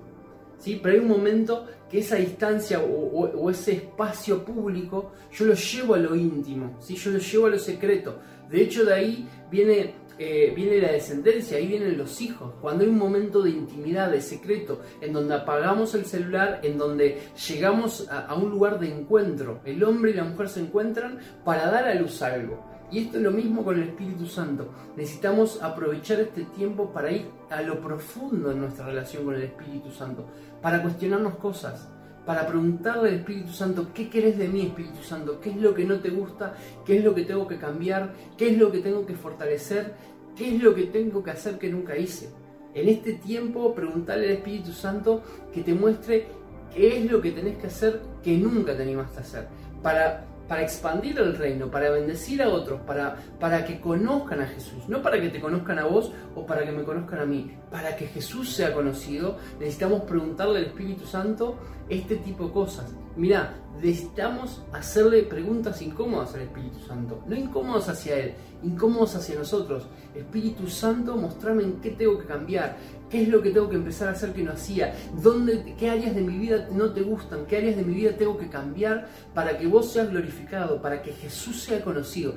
¿sí? 0.57 0.79
Pero 0.81 0.95
hay 0.95 1.01
un 1.01 1.09
momento 1.09 1.67
que 1.89 1.99
esa 1.99 2.15
distancia 2.15 2.79
o, 2.79 3.49
ese 3.49 3.73
espacio 3.73 4.45
público 4.45 5.11
yo 5.31 5.45
lo 5.45 5.53
llevo 5.53 5.95
a 5.95 5.97
lo 5.97 6.15
íntimo, 6.15 6.77
¿sí? 6.79 6.95
yo 6.95 7.11
lo 7.11 7.19
llevo 7.19 7.47
a 7.47 7.49
lo 7.49 7.59
secreto. 7.59 8.19
De 8.51 8.61
hecho, 8.61 8.85
de 8.85 8.93
ahí 8.93 9.29
viene 9.49 9.95
eh, 10.23 10.53
viene 10.55 10.77
la 10.77 10.91
descendencia, 10.91 11.57
ahí 11.57 11.65
vienen 11.65 11.97
los 11.97 12.21
hijos. 12.21 12.53
Cuando 12.61 12.83
hay 12.83 12.91
un 12.91 12.99
momento 12.99 13.41
de 13.41 13.49
intimidad, 13.49 14.11
de 14.11 14.21
secreto, 14.21 14.81
en 15.01 15.13
donde 15.13 15.33
apagamos 15.33 15.95
el 15.95 16.05
celular, 16.05 16.59
en 16.61 16.77
donde 16.77 17.31
llegamos 17.47 18.07
a, 18.07 18.31
un 18.35 18.51
lugar 18.51 18.79
de 18.79 18.93
encuentro, 18.93 19.61
el 19.65 19.83
hombre 19.83 20.11
y 20.11 20.13
la 20.13 20.23
mujer 20.23 20.47
se 20.47 20.59
encuentran 20.59 21.17
para 21.43 21.71
dar 21.71 21.85
a 21.85 21.95
luz 21.95 22.21
algo. 22.21 22.63
Y 22.91 22.99
esto 22.99 23.17
es 23.17 23.23
lo 23.23 23.31
mismo 23.31 23.63
con 23.63 23.81
el 23.81 23.89
Espíritu 23.89 24.27
Santo. 24.27 24.69
Necesitamos 24.95 25.59
aprovechar 25.63 26.19
este 26.19 26.43
tiempo 26.43 26.93
para 26.93 27.11
ir 27.11 27.25
a 27.49 27.63
lo 27.63 27.81
profundo 27.81 28.51
en 28.51 28.59
nuestra 28.59 28.85
relación 28.85 29.25
con 29.25 29.33
el 29.33 29.41
Espíritu 29.41 29.89
Santo, 29.89 30.27
para 30.61 30.83
cuestionarnos 30.83 31.37
cosas, 31.37 31.89
para 32.25 32.45
preguntarle 32.45 33.09
al 33.09 33.15
Espíritu 33.15 33.51
Santo, 33.51 33.87
¿qué 33.93 34.09
querés 34.09 34.37
de 34.37 34.47
mí, 34.47 34.67
Espíritu 34.67 35.03
Santo? 35.03 35.39
¿Qué 35.39 35.51
es 35.51 35.57
lo 35.57 35.73
que 35.73 35.85
no 35.85 35.99
te 35.99 36.09
gusta? 36.09 36.53
¿Qué 36.85 36.97
es 36.97 37.03
lo 37.03 37.15
que 37.15 37.23
tengo 37.23 37.47
que 37.47 37.57
cambiar? 37.57 38.13
¿Qué 38.37 38.51
es 38.51 38.57
lo 38.57 38.71
que 38.71 38.79
tengo 38.79 39.05
que 39.05 39.15
fortalecer? 39.15 39.93
¿Qué 40.35 40.55
es 40.55 40.63
lo 40.63 40.73
que 40.75 40.83
tengo 40.83 41.23
que 41.23 41.31
hacer 41.31 41.57
que 41.57 41.69
nunca 41.69 41.97
hice? 41.97 42.29
En 42.73 42.87
este 42.87 43.13
tiempo, 43.13 43.73
preguntarle 43.73 44.27
al 44.27 44.33
Espíritu 44.33 44.71
Santo 44.71 45.23
que 45.53 45.61
te 45.61 45.73
muestre 45.73 46.27
qué 46.73 46.99
es 46.99 47.11
lo 47.11 47.21
que 47.21 47.31
tenés 47.31 47.57
que 47.57 47.67
hacer 47.67 48.01
que 48.23 48.37
nunca 48.37 48.75
te 48.75 48.83
animaste 48.83 49.17
a 49.17 49.21
hacer. 49.21 49.47
Para 49.81 50.25
para 50.51 50.63
expandir 50.63 51.17
el 51.17 51.37
reino, 51.37 51.71
para 51.71 51.89
bendecir 51.91 52.41
a 52.41 52.49
otros, 52.49 52.81
para, 52.81 53.15
para 53.39 53.63
que 53.63 53.79
conozcan 53.79 54.41
a 54.41 54.47
Jesús, 54.47 54.83
no 54.89 55.01
para 55.01 55.21
que 55.21 55.29
te 55.29 55.39
conozcan 55.39 55.79
a 55.79 55.85
vos 55.85 56.11
o 56.35 56.45
para 56.45 56.65
que 56.65 56.73
me 56.73 56.83
conozcan 56.83 57.19
a 57.21 57.25
mí, 57.25 57.55
para 57.71 57.95
que 57.95 58.07
Jesús 58.07 58.53
sea 58.53 58.73
conocido, 58.73 59.37
necesitamos 59.59 60.01
preguntarle 60.01 60.59
al 60.59 60.65
Espíritu 60.65 61.05
Santo 61.07 61.55
este 61.89 62.17
tipo 62.17 62.47
de 62.47 62.51
cosas. 62.51 62.93
Mira, 63.15 63.55
necesitamos 63.81 64.61
hacerle 64.73 65.23
preguntas 65.23 65.81
incómodas 65.81 66.33
al 66.35 66.41
Espíritu 66.41 66.79
Santo, 66.85 67.23
no 67.27 67.35
incómodas 67.35 67.89
hacia 67.89 68.17
Él, 68.17 68.33
incómodos 68.63 69.15
hacia 69.15 69.35
nosotros. 69.35 69.87
Espíritu 70.15 70.67
Santo, 70.67 71.15
mostrame 71.17 71.63
en 71.63 71.81
qué 71.81 71.91
tengo 71.91 72.19
que 72.19 72.25
cambiar, 72.25 72.77
qué 73.09 73.23
es 73.23 73.29
lo 73.29 73.41
que 73.41 73.51
tengo 73.51 73.69
que 73.69 73.75
empezar 73.75 74.09
a 74.09 74.11
hacer 74.11 74.33
que 74.33 74.43
no 74.43 74.51
hacía, 74.51 74.93
¿Dónde, 75.21 75.75
qué 75.77 75.89
áreas 75.89 76.13
de 76.13 76.21
mi 76.21 76.37
vida 76.37 76.67
no 76.71 76.91
te 76.91 77.01
gustan, 77.01 77.45
qué 77.45 77.57
áreas 77.57 77.77
de 77.77 77.83
mi 77.83 77.93
vida 77.93 78.11
tengo 78.17 78.37
que 78.37 78.49
cambiar 78.49 79.07
para 79.33 79.57
que 79.57 79.67
vos 79.67 79.91
seas 79.91 80.09
glorificado, 80.09 80.81
para 80.81 81.01
que 81.01 81.13
Jesús 81.13 81.61
sea 81.63 81.81
conocido. 81.83 82.35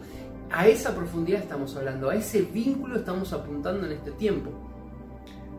A 0.51 0.69
esa 0.69 0.95
profundidad 0.95 1.41
estamos 1.41 1.75
hablando, 1.77 2.11
a 2.11 2.15
ese 2.15 2.43
vínculo 2.43 2.97
estamos 2.97 3.33
apuntando 3.33 3.87
en 3.87 3.93
este 3.93 4.13
tiempo. 4.13 4.51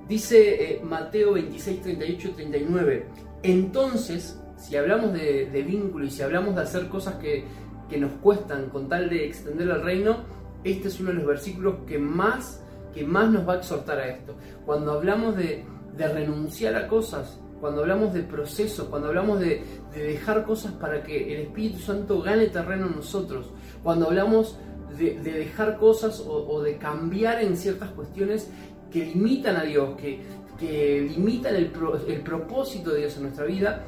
Dice 0.08 0.76
eh, 0.76 0.82
Mateo 0.84 1.34
26, 1.34 1.82
38 1.82 2.32
39, 2.36 3.06
entonces, 3.44 4.40
si 4.58 4.76
hablamos 4.76 5.14
de, 5.14 5.66
vínculo 5.68 6.06
y 6.06 6.12
si 6.12 6.22
hablamos 6.22 6.56
de 6.56 6.62
hacer 6.62 6.88
cosas 6.88 7.16
que, 7.16 7.44
que 7.90 7.98
nos 7.98 8.12
cuestan 8.14 8.70
con 8.70 8.90
tal 8.90 9.10
de 9.10 9.26
extender 9.26 9.68
el 9.70 9.82
reino, 9.82 10.18
este 10.64 10.88
es 10.88 11.00
uno 11.00 11.10
de 11.10 11.18
los 11.18 11.26
versículos 11.28 11.76
que 11.88 12.00
más, 12.00 12.62
que 12.94 13.06
más 13.06 13.30
nos 13.30 13.48
va 13.48 13.54
a 13.54 13.58
exhortar 13.58 14.00
a 14.00 14.08
esto. 14.08 14.36
Cuando 14.66 14.92
hablamos 14.94 15.36
de, 15.38 15.64
de 15.96 16.08
renunciar 16.08 16.76
a 16.76 16.88
cosas, 16.88 17.40
cuando 17.60 17.82
hablamos 17.82 18.14
de 18.14 18.24
procesos, 18.24 18.88
cuando 18.88 19.08
hablamos 19.08 19.40
de, 19.40 19.64
dejar 19.94 20.46
cosas 20.46 20.74
para 20.74 21.04
que 21.04 21.34
el 21.34 21.42
Espíritu 21.48 21.80
Santo 21.80 22.22
gane 22.22 22.48
terreno 22.48 22.88
en 22.88 22.96
nosotros, 22.98 23.52
cuando 23.82 24.08
hablamos 24.08 24.58
de, 24.98 25.20
dejar 25.20 25.78
cosas 25.78 26.24
o, 26.26 26.62
de 26.62 26.78
cambiar 26.78 27.42
en 27.42 27.58
ciertas 27.58 27.90
cuestiones 27.92 28.50
que 28.92 29.06
limitan 29.06 29.56
a 29.58 29.64
Dios, 29.64 29.96
que, 29.98 30.22
que 30.60 31.02
limitan 31.02 31.56
el, 31.56 31.68
propósito 31.68 32.92
de 32.92 33.00
Dios 33.00 33.16
en 33.18 33.24
nuestra 33.24 33.46
vida, 33.46 33.84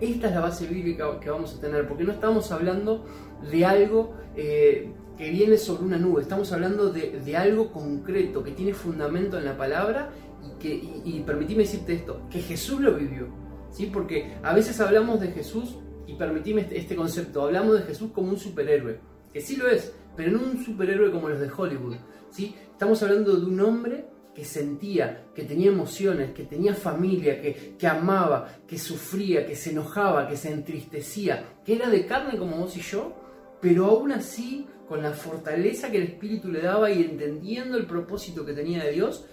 esta 0.00 0.28
es 0.28 0.34
la 0.34 0.40
base 0.40 0.66
bíblica 0.66 1.18
que 1.20 1.30
vamos 1.30 1.54
a 1.54 1.60
tener, 1.60 1.86
porque 1.88 2.04
no 2.04 2.12
estamos 2.12 2.50
hablando 2.52 3.04
de 3.50 3.64
algo 3.64 4.14
eh, 4.36 4.92
que 5.16 5.30
viene 5.30 5.56
sobre 5.56 5.84
una 5.84 5.96
nube, 5.96 6.22
estamos 6.22 6.52
hablando 6.52 6.90
de, 6.90 7.36
algo 7.36 7.72
concreto, 7.72 8.42
que 8.42 8.52
tiene 8.52 8.74
fundamento 8.74 9.38
en 9.38 9.44
la 9.44 9.56
palabra 9.56 10.10
y, 10.44 10.58
que, 10.58 10.74
y, 11.04 11.22
permitime 11.26 11.62
decirte 11.62 11.94
esto, 11.94 12.22
que 12.30 12.40
Jesús 12.40 12.80
lo 12.80 12.94
vivió, 12.94 13.28
¿sí? 13.70 13.90
porque 13.92 14.34
a 14.42 14.54
veces 14.54 14.80
hablamos 14.80 15.20
de 15.20 15.28
Jesús, 15.28 15.76
y 16.06 16.14
permitime 16.14 16.62
este, 16.62 16.78
este 16.78 16.94
concepto, 16.94 17.42
hablamos 17.42 17.78
de 17.78 17.82
Jesús 17.82 18.10
como 18.12 18.30
un 18.30 18.38
superhéroe, 18.38 19.00
que 19.32 19.40
sí 19.40 19.56
lo 19.56 19.68
es, 19.68 19.92
pero 20.16 20.30
no 20.30 20.40
un 20.40 20.64
superhéroe 20.64 21.10
como 21.10 21.28
los 21.28 21.40
de 21.40 21.50
Hollywood, 21.50 21.96
¿sí? 22.30 22.54
estamos 22.70 23.02
hablando 23.02 23.36
de 23.36 23.46
un 23.46 23.60
hombre 23.60 24.04
que 24.36 24.44
sentía, 24.44 25.28
que 25.34 25.44
tenía 25.44 25.68
emociones, 25.68 26.34
que 26.34 26.44
tenía 26.44 26.74
familia, 26.74 27.40
que, 27.40 27.74
que, 27.78 27.86
amaba, 27.86 28.46
que 28.68 28.78
sufría, 28.78 29.46
que 29.46 29.56
se 29.56 29.70
enojaba, 29.70 30.28
que 30.28 30.36
se 30.36 30.52
entristecía, 30.52 31.54
que 31.64 31.74
era 31.76 31.88
de 31.88 32.04
carne 32.04 32.36
como 32.36 32.58
vos 32.58 32.76
y 32.76 32.82
yo, 32.82 33.14
pero 33.62 33.86
aún 33.86 34.12
así, 34.12 34.66
con 34.86 35.02
la 35.02 35.12
fortaleza 35.12 35.90
que 35.90 35.96
el 35.96 36.02
Espíritu 36.02 36.52
le 36.52 36.60
daba 36.60 36.90
y 36.90 37.02
entendiendo 37.02 37.78
el 37.78 37.86
propósito 37.86 38.44
que 38.44 38.52
tenía 38.52 38.84
de 38.84 38.92
Dios, 38.92 39.24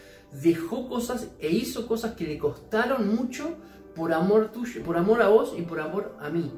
dejó 0.41 0.87
cosas 0.87 1.31
e 1.37 1.49
hizo 1.49 1.85
cosas 1.85 2.13
que 2.13 2.25
le 2.25 2.37
costaron 2.37 3.13
mucho 3.13 3.57
por 3.93 4.13
amor 4.13 4.53
tuyo, 4.53 4.83
por 4.83 4.95
amor 4.95 5.21
a 5.21 5.27
vos 5.27 5.53
y 5.57 5.63
por 5.63 5.81
amor 5.81 6.15
a 6.21 6.29
mí. 6.29 6.49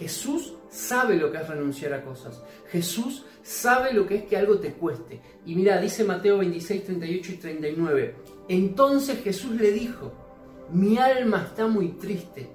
Jesús 0.00 0.54
sabe 0.70 1.16
lo 1.16 1.30
que 1.30 1.36
es 1.36 1.46
renunciar 1.46 1.92
a 1.92 2.02
cosas. 2.02 2.42
Jesús 2.70 3.26
sabe 3.42 3.92
lo 3.92 4.06
que 4.06 4.16
es 4.16 4.24
que 4.24 4.38
algo 4.38 4.58
te 4.58 4.72
cueste. 4.72 5.20
Y 5.44 5.54
mira, 5.54 5.78
dice 5.78 6.04
Mateo 6.04 6.38
26, 6.38 6.84
38 6.84 7.32
y 7.32 7.36
39. 7.36 8.14
Entonces 8.48 9.22
Jesús 9.22 9.60
le 9.60 9.70
dijo, 9.72 10.10
mi 10.72 10.96
alma 10.96 11.44
está 11.46 11.66
muy 11.66 11.88
triste, 11.88 12.48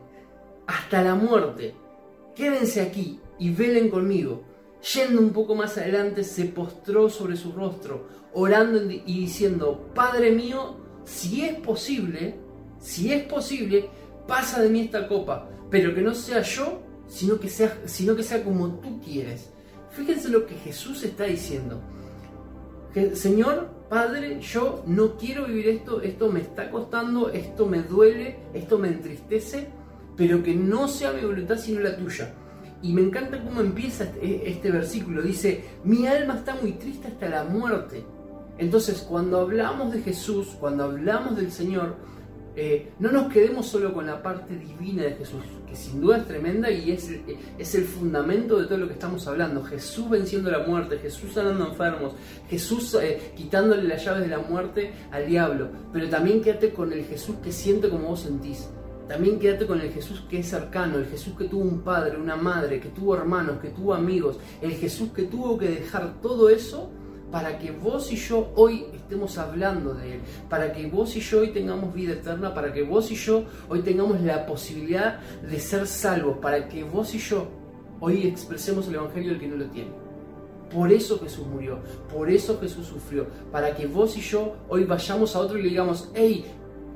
hasta 0.65 1.03
la 1.03 1.13
muerte. 1.13 1.75
Quédense 2.33 2.81
aquí 2.81 3.19
y 3.37 3.51
velen 3.51 3.91
conmigo. 3.91 4.43
Yendo 4.95 5.21
un 5.21 5.29
poco 5.29 5.53
más 5.53 5.77
adelante, 5.77 6.23
se 6.23 6.45
postró 6.45 7.11
sobre 7.11 7.35
su 7.35 7.51
rostro, 7.51 8.07
orando 8.33 8.81
y 8.91 9.19
diciendo, 9.19 9.91
Padre 9.93 10.31
mío, 10.31 10.77
si 11.03 11.45
es 11.45 11.59
posible, 11.59 12.39
si 12.79 13.13
es 13.13 13.23
posible, 13.25 13.87
pasa 14.27 14.63
de 14.63 14.69
mí 14.69 14.81
esta 14.81 15.07
copa, 15.07 15.47
pero 15.69 15.93
que 15.93 16.01
no 16.01 16.15
sea 16.15 16.41
yo, 16.41 16.84
sino 17.07 17.39
que 17.39 17.49
sea, 17.49 17.77
sino 17.85 18.15
que 18.15 18.23
sea 18.23 18.43
como 18.43 18.75
tú 18.75 19.01
quieres. 19.01 19.49
Fíjense 19.91 20.29
lo 20.29 20.45
que 20.45 20.55
Jesús 20.55 21.03
está 21.03 21.25
diciendo. 21.25 21.81
Señor, 23.13 23.69
Padre, 23.89 24.39
yo 24.41 24.83
no 24.87 25.17
quiero 25.17 25.45
vivir 25.45 25.67
esto, 25.67 26.01
esto 26.01 26.31
me 26.31 26.41
está 26.41 26.71
costando, 26.71 27.29
esto 27.29 27.65
me 27.65 27.81
duele, 27.83 28.37
esto 28.53 28.79
me 28.79 28.87
entristece, 28.87 29.67
pero 30.15 30.41
que 30.41 30.55
no 30.55 30.87
sea 30.87 31.11
mi 31.11 31.21
voluntad 31.21 31.57
sino 31.57 31.81
la 31.81 31.95
tuya. 31.97 32.33
Y 32.81 32.93
me 32.93 33.01
encanta 33.01 33.43
cómo 33.43 33.61
empieza 33.61 34.05
este, 34.05 34.49
este 34.49 34.71
versículo. 34.71 35.21
Dice, 35.21 35.63
mi 35.83 36.07
alma 36.07 36.35
está 36.35 36.55
muy 36.55 36.73
triste 36.73 37.07
hasta 37.07 37.29
la 37.29 37.43
muerte. 37.43 38.05
Entonces, 38.57 39.01
cuando 39.01 39.39
hablamos 39.41 39.91
de 39.91 40.01
Jesús, 40.01 40.55
cuando 40.59 40.85
hablamos 40.85 41.35
del 41.35 41.51
Señor, 41.51 41.95
eh, 42.57 42.93
no 42.99 43.11
nos 43.11 43.31
quedemos 43.31 43.65
solo 43.65 43.93
con 43.93 44.05
la 44.05 44.23
parte 44.23 44.55
divina 44.55 45.03
de 45.03 45.15
Jesús, 45.15 45.43
que 45.67 45.75
sin 45.75 45.99
duda 45.99 46.17
es 46.17 46.27
tremenda 46.27 46.71
y 46.71 46.91
es, 46.91 47.11
es 47.57 47.75
el 47.75 47.83
fundamento 47.83 48.59
de 48.59 48.65
todo 48.65 48.77
lo 48.77 48.87
que 48.87 48.93
estamos 48.93 49.27
hablando. 49.27 49.63
Jesús 49.63 50.09
venciendo 50.09 50.49
la 50.49 50.59
muerte, 50.59 50.97
Jesús 50.97 51.33
sanando 51.33 51.67
enfermos, 51.67 52.13
Jesús 52.49 52.95
eh, 53.01 53.33
quitándole 53.35 53.83
las 53.83 54.05
llaves 54.05 54.21
de 54.21 54.29
la 54.29 54.39
muerte 54.39 54.93
al 55.11 55.27
diablo. 55.27 55.67
Pero 55.91 56.07
también 56.09 56.41
quédate 56.41 56.71
con 56.71 56.93
el 56.93 57.03
Jesús 57.03 57.35
que 57.43 57.51
siente 57.51 57.89
como 57.89 58.09
vos 58.09 58.21
sentís. 58.21 58.69
También 59.07 59.37
quédate 59.37 59.67
con 59.67 59.81
el 59.81 59.91
Jesús 59.91 60.23
que 60.29 60.39
es 60.39 60.47
cercano, 60.47 60.97
el 60.97 61.05
Jesús 61.05 61.35
que 61.37 61.45
tuvo 61.45 61.61
un 61.61 61.81
padre, 61.81 62.17
una 62.17 62.35
madre, 62.35 62.79
que 62.79 62.89
tuvo 62.89 63.15
hermanos, 63.15 63.59
que 63.61 63.69
tuvo 63.69 63.93
amigos, 63.93 64.39
el 64.61 64.71
Jesús 64.71 65.09
que 65.13 65.23
tuvo 65.23 65.57
que 65.57 65.69
dejar 65.69 66.21
todo 66.21 66.49
eso 66.49 66.89
para 67.31 67.57
que 67.57 67.71
vos 67.71 68.11
y 68.11 68.15
yo 68.15 68.51
hoy 68.55 68.85
estemos 68.93 69.37
hablando 69.37 69.93
de 69.93 70.15
Él, 70.15 70.21
para 70.49 70.71
que 70.71 70.87
vos 70.87 71.15
y 71.15 71.19
yo 71.19 71.39
hoy 71.39 71.49
tengamos 71.49 71.93
vida 71.93 72.13
eterna, 72.13 72.53
para 72.53 72.71
que 72.71 72.83
vos 72.83 73.11
y 73.11 73.15
yo 73.15 73.45
hoy 73.69 73.81
tengamos 73.81 74.21
la 74.21 74.45
posibilidad 74.45 75.19
de 75.41 75.59
ser 75.59 75.87
salvos, 75.87 76.37
para 76.37 76.67
que 76.67 76.83
vos 76.83 77.13
y 77.13 77.19
yo 77.19 77.47
hoy 77.99 78.27
expresemos 78.27 78.87
el 78.87 78.95
Evangelio 78.95 79.31
del 79.31 79.39
que 79.39 79.47
no 79.47 79.57
lo 79.57 79.65
tiene. 79.65 79.91
Por 80.71 80.91
eso 80.91 81.19
Jesús 81.19 81.45
murió, 81.47 81.79
por 82.11 82.29
eso 82.29 82.59
Jesús 82.59 82.87
sufrió, 82.87 83.27
para 83.51 83.75
que 83.75 83.85
vos 83.85 84.17
y 84.17 84.21
yo 84.21 84.55
hoy 84.67 84.83
vayamos 84.83 85.35
a 85.35 85.39
otro 85.39 85.57
y 85.57 85.63
le 85.63 85.69
digamos, 85.69 86.09
hey, 86.15 86.45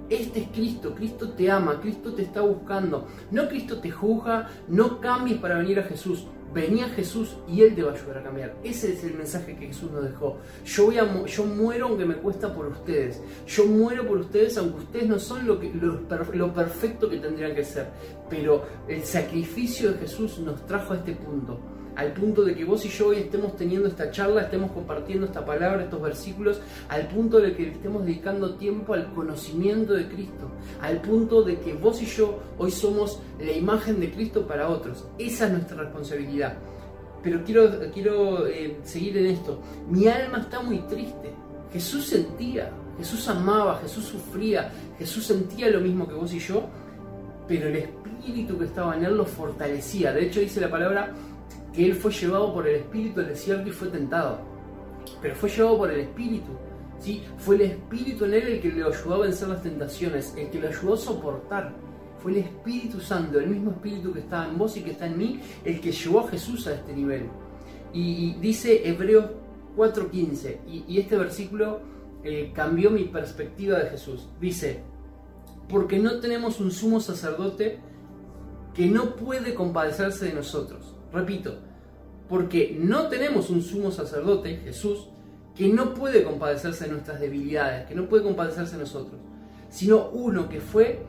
este 0.09 0.41
es 0.41 0.47
Cristo, 0.47 0.95
Cristo 0.95 1.29
te 1.29 1.51
ama, 1.51 1.79
Cristo 1.79 2.13
te 2.13 2.23
está 2.23 2.41
buscando. 2.41 3.07
No 3.29 3.47
Cristo 3.47 3.79
te 3.79 3.91
juzga, 3.91 4.49
no 4.67 4.99
cambies 4.99 5.37
para 5.37 5.59
venir 5.59 5.79
a 5.79 5.83
Jesús 5.83 6.25
venía 6.53 6.89
Jesús 6.89 7.37
y 7.47 7.61
Él 7.61 7.75
te 7.75 7.83
va 7.83 7.91
a 7.91 7.95
ayudar 7.95 8.17
a 8.19 8.23
cambiar. 8.23 8.55
Ese 8.63 8.93
es 8.93 9.03
el 9.03 9.15
mensaje 9.15 9.55
que 9.55 9.67
Jesús 9.67 9.91
nos 9.91 10.03
dejó. 10.03 10.37
Yo, 10.65 10.85
voy 10.85 10.97
a, 10.97 11.25
yo 11.25 11.45
muero 11.45 11.87
aunque 11.87 12.05
me 12.05 12.15
cuesta 12.15 12.53
por 12.53 12.67
ustedes. 12.67 13.21
Yo 13.47 13.65
muero 13.65 14.07
por 14.07 14.17
ustedes 14.17 14.57
aunque 14.57 14.79
ustedes 14.79 15.07
no 15.07 15.19
son 15.19 15.47
lo, 15.47 15.59
que, 15.59 15.71
lo, 15.73 16.01
lo 16.33 16.53
perfecto 16.53 17.09
que 17.09 17.17
tendrían 17.17 17.55
que 17.55 17.63
ser. 17.63 17.87
Pero 18.29 18.65
el 18.87 19.03
sacrificio 19.03 19.91
de 19.91 19.99
Jesús 19.99 20.39
nos 20.39 20.65
trajo 20.65 20.93
a 20.93 20.97
este 20.97 21.13
punto 21.13 21.59
al 21.95 22.13
punto 22.13 22.43
de 22.43 22.55
que 22.55 22.65
vos 22.65 22.85
y 22.85 22.89
yo 22.89 23.07
hoy 23.07 23.17
estemos 23.17 23.55
teniendo 23.55 23.87
esta 23.87 24.11
charla, 24.11 24.43
estemos 24.43 24.71
compartiendo 24.71 25.25
esta 25.25 25.45
palabra, 25.45 25.83
estos 25.83 26.01
versículos, 26.01 26.61
al 26.87 27.07
punto 27.07 27.39
de 27.39 27.55
que 27.55 27.69
estemos 27.69 28.05
dedicando 28.05 28.55
tiempo 28.55 28.93
al 28.93 29.13
conocimiento 29.13 29.93
de 29.93 30.07
Cristo, 30.07 30.49
al 30.81 31.01
punto 31.01 31.43
de 31.43 31.59
que 31.59 31.73
vos 31.73 32.01
y 32.01 32.05
yo 32.05 32.39
hoy 32.57 32.71
somos 32.71 33.19
la 33.39 33.51
imagen 33.51 33.99
de 33.99 34.11
Cristo 34.11 34.47
para 34.47 34.69
otros. 34.69 35.07
Esa 35.17 35.47
es 35.47 35.51
nuestra 35.51 35.77
responsabilidad. 35.77 36.57
Pero 37.21 37.43
quiero, 37.43 37.69
quiero 37.93 38.47
eh, 38.47 38.77
seguir 38.83 39.17
en 39.17 39.25
esto. 39.27 39.59
Mi 39.89 40.07
alma 40.07 40.39
está 40.39 40.61
muy 40.61 40.79
triste. 40.79 41.33
Jesús 41.71 42.07
sentía, 42.07 42.71
Jesús 42.97 43.27
amaba, 43.27 43.79
Jesús 43.79 44.05
sufría, 44.05 44.71
Jesús 44.97 45.25
sentía 45.25 45.69
lo 45.69 45.81
mismo 45.81 46.07
que 46.07 46.15
vos 46.15 46.33
y 46.33 46.39
yo, 46.39 46.63
pero 47.47 47.67
el 47.67 47.75
espíritu 47.75 48.57
que 48.57 48.65
estaba 48.65 48.95
en 48.95 49.05
él 49.05 49.15
lo 49.15 49.25
fortalecía. 49.25 50.11
De 50.11 50.25
hecho 50.25 50.39
dice 50.39 50.61
la 50.61 50.69
palabra 50.69 51.13
que 51.73 51.85
él 51.85 51.93
fue 51.95 52.11
llevado 52.11 52.53
por 52.53 52.67
el 52.67 52.75
Espíritu 52.77 53.19
al 53.19 53.27
desierto 53.27 53.69
y 53.69 53.71
fue 53.71 53.89
tentado. 53.89 54.39
Pero 55.21 55.35
fue 55.35 55.49
llevado 55.49 55.77
por 55.77 55.91
el 55.91 55.99
Espíritu. 56.01 56.51
¿sí? 56.99 57.23
Fue 57.37 57.55
el 57.55 57.61
Espíritu 57.61 58.25
en 58.25 58.33
él 58.33 58.47
el 58.47 58.61
que 58.61 58.71
le 58.71 58.83
ayudó 58.83 59.15
a 59.15 59.19
vencer 59.19 59.47
las 59.47 59.61
tentaciones, 59.61 60.33
el 60.37 60.49
que 60.49 60.59
le 60.59 60.67
ayudó 60.67 60.93
a 60.93 60.97
soportar. 60.97 61.73
Fue 62.19 62.31
el 62.31 62.39
Espíritu 62.39 62.99
Santo, 62.99 63.39
el 63.39 63.47
mismo 63.47 63.71
Espíritu 63.71 64.11
que 64.11 64.19
estaba 64.19 64.47
en 64.47 64.57
vos 64.57 64.75
y 64.75 64.81
que 64.81 64.91
está 64.91 65.07
en 65.07 65.17
mí, 65.17 65.39
el 65.63 65.79
que 65.79 65.91
llevó 65.91 66.21
a 66.21 66.29
Jesús 66.29 66.67
a 66.67 66.73
este 66.73 66.93
nivel. 66.93 67.29
Y, 67.93 68.33
dice 68.35 68.87
Hebreos 68.87 69.25
4:15, 69.75 70.59
y, 70.67 70.99
este 70.99 71.17
versículo 71.17 71.79
eh, 72.23 72.51
cambió 72.53 72.91
mi 72.91 73.05
perspectiva 73.05 73.79
de 73.79 73.89
Jesús. 73.91 74.27
Dice, 74.41 74.81
porque 75.69 75.97
no 75.97 76.19
tenemos 76.19 76.59
un 76.59 76.71
sumo 76.71 76.99
sacerdote 76.99 77.79
que 78.73 78.87
no 78.87 79.15
puede 79.15 79.53
compadecerse 79.53 80.25
de 80.25 80.33
nosotros 80.33 80.98
Repito, 81.11 81.55
porque 82.27 82.77
no 82.79 83.07
tenemos 83.07 83.49
un 83.49 83.61
sumo 83.61 83.91
sacerdote, 83.91 84.57
Jesús, 84.57 85.07
que 85.55 85.67
no 85.67 85.93
puede 85.93 86.23
compadecerse 86.23 86.85
de 86.85 86.91
nuestras 86.91 87.19
debilidades, 87.19 87.87
que 87.87 87.95
no 87.95 88.07
puede 88.07 88.23
compadecerse 88.23 88.73
de 88.73 88.83
nosotros, 88.83 89.19
sino 89.69 90.09
uno 90.09 90.47
que 90.47 90.61
fue 90.61 91.03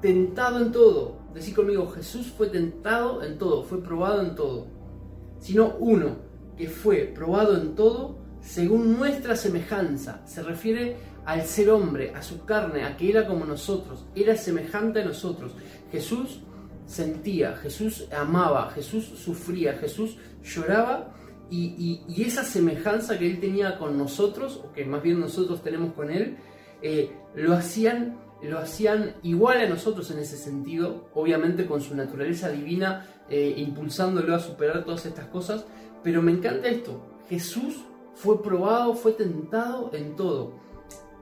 tentado 0.00 0.60
en 0.60 0.72
todo. 0.72 1.16
Decir 1.32 1.54
conmigo, 1.54 1.88
Jesús 1.88 2.32
fue 2.36 2.48
tentado 2.48 3.22
en 3.22 3.38
todo, 3.38 3.62
fue 3.62 3.82
probado 3.82 4.20
en 4.20 4.34
todo. 4.34 4.66
Sino 5.38 5.76
uno 5.78 6.16
que 6.56 6.68
fue 6.68 7.12
probado 7.14 7.56
en 7.56 7.74
todo 7.74 8.18
según 8.40 8.98
nuestra 8.98 9.36
semejanza. 9.36 10.20
Se 10.26 10.42
refiere 10.42 10.96
al 11.24 11.44
ser 11.44 11.70
hombre, 11.70 12.12
a 12.14 12.22
su 12.22 12.44
carne, 12.44 12.84
a 12.84 12.96
que 12.96 13.08
era 13.08 13.26
como 13.26 13.44
nosotros, 13.44 14.04
era 14.14 14.36
semejante 14.36 15.00
a 15.00 15.04
nosotros. 15.04 15.52
Jesús 15.90 16.40
sentía, 16.86 17.56
Jesús 17.56 18.06
amaba, 18.16 18.70
Jesús 18.70 19.04
sufría, 19.04 19.74
Jesús 19.74 20.16
lloraba 20.42 21.14
y, 21.50 22.02
esa 22.22 22.44
semejanza 22.44 23.18
que 23.18 23.26
él 23.26 23.40
tenía 23.40 23.78
con 23.78 23.96
nosotros, 23.96 24.62
o 24.64 24.72
que 24.72 24.84
más 24.84 25.02
bien 25.02 25.20
nosotros 25.20 25.62
tenemos 25.62 25.92
con 25.94 26.10
él, 26.10 26.36
eh, 26.82 27.10
lo, 27.34 27.54
hacían, 27.54 28.18
lo 28.42 28.58
hacían 28.58 29.14
igual 29.22 29.60
a 29.60 29.68
nosotros 29.68 30.10
en 30.10 30.18
ese 30.18 30.36
sentido, 30.36 31.08
obviamente 31.14 31.66
con 31.66 31.80
su 31.80 31.94
naturaleza 31.94 32.48
divina, 32.50 33.06
eh, 33.28 33.54
impulsándolo 33.56 34.34
a 34.34 34.40
superar 34.40 34.84
todas 34.84 35.06
estas 35.06 35.26
cosas, 35.26 35.64
pero 36.02 36.22
me 36.22 36.32
encanta 36.32 36.68
esto, 36.68 37.00
Jesús 37.28 37.76
fue 38.14 38.42
probado, 38.42 38.94
fue 38.94 39.12
tentado 39.12 39.90
en 39.94 40.16
todo, 40.16 40.54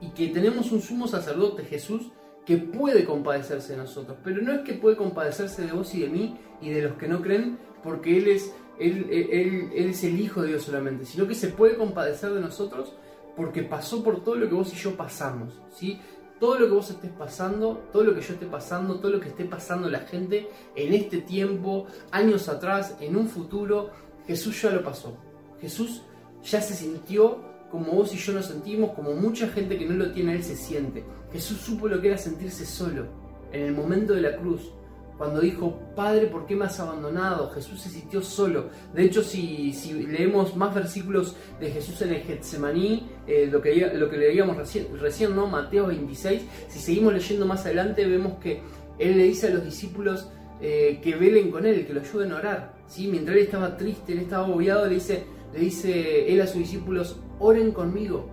y 0.01 0.09
que 0.09 0.27
tenemos 0.27 0.71
un 0.71 0.81
sumo 0.81 1.07
sacerdote, 1.07 1.63
Jesús, 1.63 2.11
que 2.45 2.57
puede 2.57 3.05
compadecerse 3.05 3.73
de 3.73 3.77
nosotros, 3.77 4.17
pero 4.23 4.41
no 4.41 4.53
es 4.53 4.61
que 4.61 4.73
puede 4.73 4.97
compadecerse 4.97 5.65
de 5.65 5.71
vos 5.71 5.93
y 5.95 6.01
de 6.01 6.09
mí 6.09 6.37
y 6.61 6.69
de 6.69 6.81
los 6.81 6.97
que 6.97 7.07
no 7.07 7.21
creen, 7.21 7.57
porque 7.83 8.17
Él 8.17 8.27
es, 8.27 8.53
él, 8.79 9.07
él, 9.09 9.69
él 9.73 9.89
es 9.89 10.03
el 10.03 10.19
Hijo 10.19 10.41
de 10.41 10.49
Dios 10.49 10.63
solamente, 10.63 11.05
sino 11.05 11.27
que 11.27 11.35
se 11.35 11.49
puede 11.49 11.77
compadecer 11.77 12.31
de 12.31 12.41
nosotros 12.41 12.93
porque 13.35 13.63
pasó 13.63 14.03
por 14.03 14.23
todo 14.23 14.35
lo 14.35 14.47
que 14.47 14.55
vos 14.55 14.73
y 14.73 14.77
yo 14.77 14.95
pasamos, 14.95 15.61
¿sí? 15.73 15.99
Todo 16.39 16.59
lo 16.59 16.67
que 16.67 16.73
vos 16.73 16.89
estés 16.89 17.11
pasando, 17.11 17.83
todo 17.91 18.03
lo 18.03 18.13
que 18.13 18.21
yo 18.21 18.33
esté 18.33 18.45
pasando, 18.45 18.99
todo 18.99 19.11
lo 19.11 19.19
que 19.19 19.29
esté 19.29 19.45
pasando 19.45 19.89
la 19.89 20.01
gente 20.01 20.49
en 20.75 20.93
este 20.93 21.19
tiempo, 21.19 21.87
años 22.11 22.49
atrás, 22.49 22.97
en 22.99 23.15
un 23.15 23.27
futuro, 23.27 23.91
Jesús 24.27 24.61
ya 24.61 24.71
lo 24.71 24.83
pasó. 24.83 25.17
Jesús 25.61 26.03
ya 26.43 26.61
se 26.61 26.73
sintió 26.73 27.52
como 27.73 27.93
vos 27.93 28.13
y 28.13 28.17
yo 28.17 28.33
nos 28.33 28.45
sentimos, 28.45 28.91
como 28.91 29.15
mucha 29.15 29.47
gente 29.47 29.79
que 29.79 29.87
no 29.87 29.95
lo 29.95 30.11
tiene 30.11 30.35
él 30.35 30.43
se 30.43 30.55
siente. 30.55 31.03
Jesús 31.31 31.57
supo 31.57 31.87
lo 31.87 31.99
que 31.99 32.09
era 32.09 32.19
sentirse 32.19 32.67
solo 32.67 33.07
en 33.51 33.63
el 33.63 33.73
momento 33.73 34.13
de 34.13 34.21
la 34.21 34.37
cruz. 34.37 34.71
Cuando 35.17 35.41
dijo, 35.41 35.79
Padre, 35.95 36.27
¿por 36.27 36.45
qué 36.45 36.55
me 36.55 36.65
has 36.65 36.79
abandonado? 36.79 37.49
Jesús 37.49 37.81
se 37.81 37.89
sintió 37.89 38.21
solo. 38.21 38.69
De 38.93 39.03
hecho, 39.03 39.23
si, 39.23 39.73
leemos 40.07 40.55
más 40.55 40.75
versículos 40.75 41.35
de 41.59 41.71
Jesús 41.71 41.99
en 42.03 42.13
el 42.13 42.21
Getsemaní, 42.21 43.09
eh, 43.25 43.49
lo, 43.51 43.59
que, 43.59 43.91
lo 43.95 44.07
que 44.07 44.17
leíamos 44.17 44.55
recién, 44.55 44.95
recién, 44.99 45.35
¿no? 45.35 45.47
Mateo 45.47 45.87
26, 45.87 46.43
si 46.67 46.77
seguimos 46.77 47.11
leyendo 47.11 47.47
más 47.47 47.65
adelante, 47.65 48.05
vemos 48.05 48.33
que 48.33 48.61
Él 48.99 49.17
le 49.17 49.23
dice 49.23 49.47
a 49.47 49.49
los 49.49 49.65
discípulos 49.65 50.29
eh, 50.61 50.99
que 51.01 51.15
velen 51.15 51.49
con 51.49 51.65
Él, 51.65 51.87
que 51.87 51.93
lo 51.95 52.01
ayuden 52.01 52.33
a 52.33 52.35
orar. 52.35 52.73
¿sí? 52.85 53.07
Mientras 53.07 53.35
Él 53.35 53.45
estaba 53.45 53.75
triste, 53.77 54.13
Él 54.13 54.19
estaba 54.19 54.45
agobiado, 54.45 54.85
le 54.85 54.93
dice, 54.93 55.23
le 55.51 55.59
dice 55.59 56.31
Él 56.31 56.39
a 56.39 56.45
sus 56.45 56.59
discípulos, 56.59 57.17
oren 57.39 57.71
conmigo. 57.71 58.29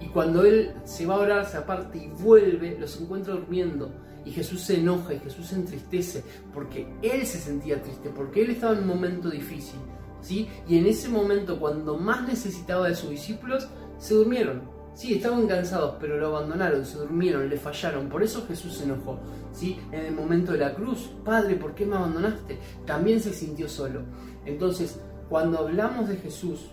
Y 0.00 0.06
cuando 0.08 0.44
Él 0.44 0.72
se 0.84 1.06
va 1.06 1.16
a 1.16 1.20
orar, 1.20 1.46
se 1.46 1.58
aparte 1.58 1.98
y 1.98 2.08
vuelve, 2.22 2.78
los 2.78 3.00
encuentra 3.00 3.34
durmiendo. 3.34 3.92
Y 4.24 4.32
Jesús 4.32 4.62
se 4.62 4.78
enoja 4.78 5.14
y 5.14 5.18
Jesús 5.18 5.46
se 5.46 5.56
entristece 5.56 6.22
porque 6.52 6.86
Él 7.02 7.26
se 7.26 7.38
sentía 7.38 7.82
triste, 7.82 8.10
porque 8.10 8.42
Él 8.42 8.50
estaba 8.50 8.74
en 8.74 8.80
un 8.80 8.86
momento 8.86 9.30
difícil. 9.30 9.78
¿sí? 10.20 10.48
Y 10.68 10.78
en 10.78 10.86
ese 10.86 11.08
momento, 11.08 11.58
cuando 11.58 11.96
más 11.96 12.26
necesitaba 12.26 12.88
de 12.88 12.94
sus 12.94 13.10
discípulos, 13.10 13.68
se 13.98 14.14
durmieron. 14.14 14.62
Sí, 14.94 15.14
estaban 15.14 15.46
cansados, 15.46 15.96
pero 16.00 16.18
lo 16.18 16.36
abandonaron, 16.36 16.84
se 16.84 16.98
durmieron, 16.98 17.48
le 17.48 17.56
fallaron. 17.56 18.08
Por 18.08 18.22
eso 18.22 18.44
Jesús 18.46 18.76
se 18.76 18.84
enojó. 18.84 19.18
¿sí? 19.52 19.78
En 19.92 20.04
el 20.06 20.14
momento 20.14 20.52
de 20.52 20.58
la 20.58 20.74
cruz, 20.74 21.10
Padre, 21.24 21.54
¿por 21.54 21.74
qué 21.74 21.86
me 21.86 21.96
abandonaste? 21.96 22.58
También 22.86 23.20
se 23.20 23.32
sintió 23.32 23.68
solo. 23.68 24.02
Entonces, 24.44 25.00
cuando 25.28 25.58
hablamos 25.58 26.08
de 26.08 26.16
Jesús, 26.16 26.70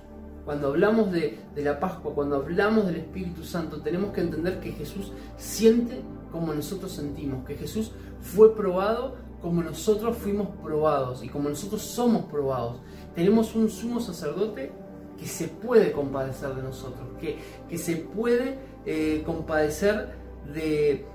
cuando 0.47 0.69
hablamos 0.69 1.11
de, 1.11 1.39
la 1.57 1.77
Pascua, 1.77 2.13
cuando 2.15 2.37
hablamos 2.37 2.85
del 2.85 2.95
Espíritu 2.95 3.43
Santo, 3.43 3.81
tenemos 3.81 4.13
que 4.13 4.21
entender 4.21 4.61
que 4.61 4.71
Jesús 4.71 5.11
siente 5.35 5.99
como 6.31 6.53
nosotros 6.53 6.93
sentimos, 6.93 7.45
que 7.45 7.55
Jesús 7.55 7.91
fue 8.21 8.55
probado 8.55 9.15
como 9.41 9.61
nosotros 9.61 10.15
fuimos 10.15 10.47
probados 10.63 11.21
y 11.21 11.27
como 11.27 11.49
nosotros 11.49 11.81
somos 11.81 12.31
probados. 12.31 12.77
Tenemos 13.13 13.55
un 13.55 13.69
sumo 13.69 13.99
sacerdote 13.99 14.71
que 15.19 15.25
se 15.25 15.49
puede 15.49 15.91
compadecer 15.91 16.55
de 16.55 16.63
nosotros, 16.63 17.09
que, 17.19 17.39
que 17.67 17.77
se 17.77 17.97
puede 17.97 18.57
eh, 18.85 19.23
compadecer 19.25 20.13
de, 20.53 21.05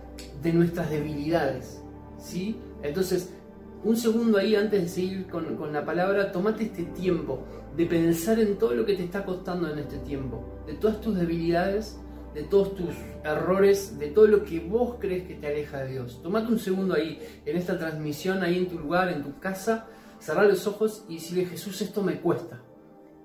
de, 0.43 0.53
nuestras 0.53 0.91
debilidades. 0.91 1.81
¿sí? 2.19 2.59
Entonces, 2.83 3.33
un 3.85 3.97
segundo 3.97 4.39
ahí 4.39 4.55
antes 4.55 4.83
de 4.83 4.89
seguir 4.89 5.27
con, 5.27 5.57
con 5.57 5.73
la 5.73 5.85
palabra, 5.85 6.31
tomate 6.31 6.65
este 6.65 6.85
tiempo 6.85 7.45
de 7.77 7.87
pensar 7.87 8.39
en 8.39 8.57
todo 8.57 8.75
lo 8.75 8.85
que 8.85 8.95
te 8.95 9.05
está 9.05 9.25
costando 9.25 9.71
en 9.71 9.79
este 9.79 9.99
tiempo, 9.99 10.63
de 10.67 10.75
todas 10.75 11.01
tus 11.01 11.17
debilidades, 11.17 11.99
de 12.35 12.45
todos 12.45 12.75
tus 12.75 12.95
errores, 13.25 13.99
de 13.99 14.09
todo 14.09 14.27
lo 14.27 14.45
que 14.45 14.61
vos 14.61 14.97
crees 14.99 15.27
que 15.27 15.35
te 15.35 15.47
aleja 15.47 15.83
de 15.83 15.93
Dios. 15.93 16.21
Tomate 16.23 16.53
un 16.53 16.59
segundo 16.59 16.95
ahí, 16.95 17.19
en 17.45 17.57
esta 17.57 17.79
transmisión, 17.79 18.43
ahí 18.43 18.59
en 18.59 18.69
tu 18.69 18.79
lugar, 18.79 19.09
en 19.09 19.23
tu 19.23 19.39
casa, 19.39 19.89
cerrar 20.19 20.47
los 20.47 20.67
ojos 20.67 21.05
y 21.09 21.15
decirle, 21.15 21.47
Jesús, 21.47 21.81
esto 21.83 22.03
me 22.03 22.21
cuesta. 22.21 22.63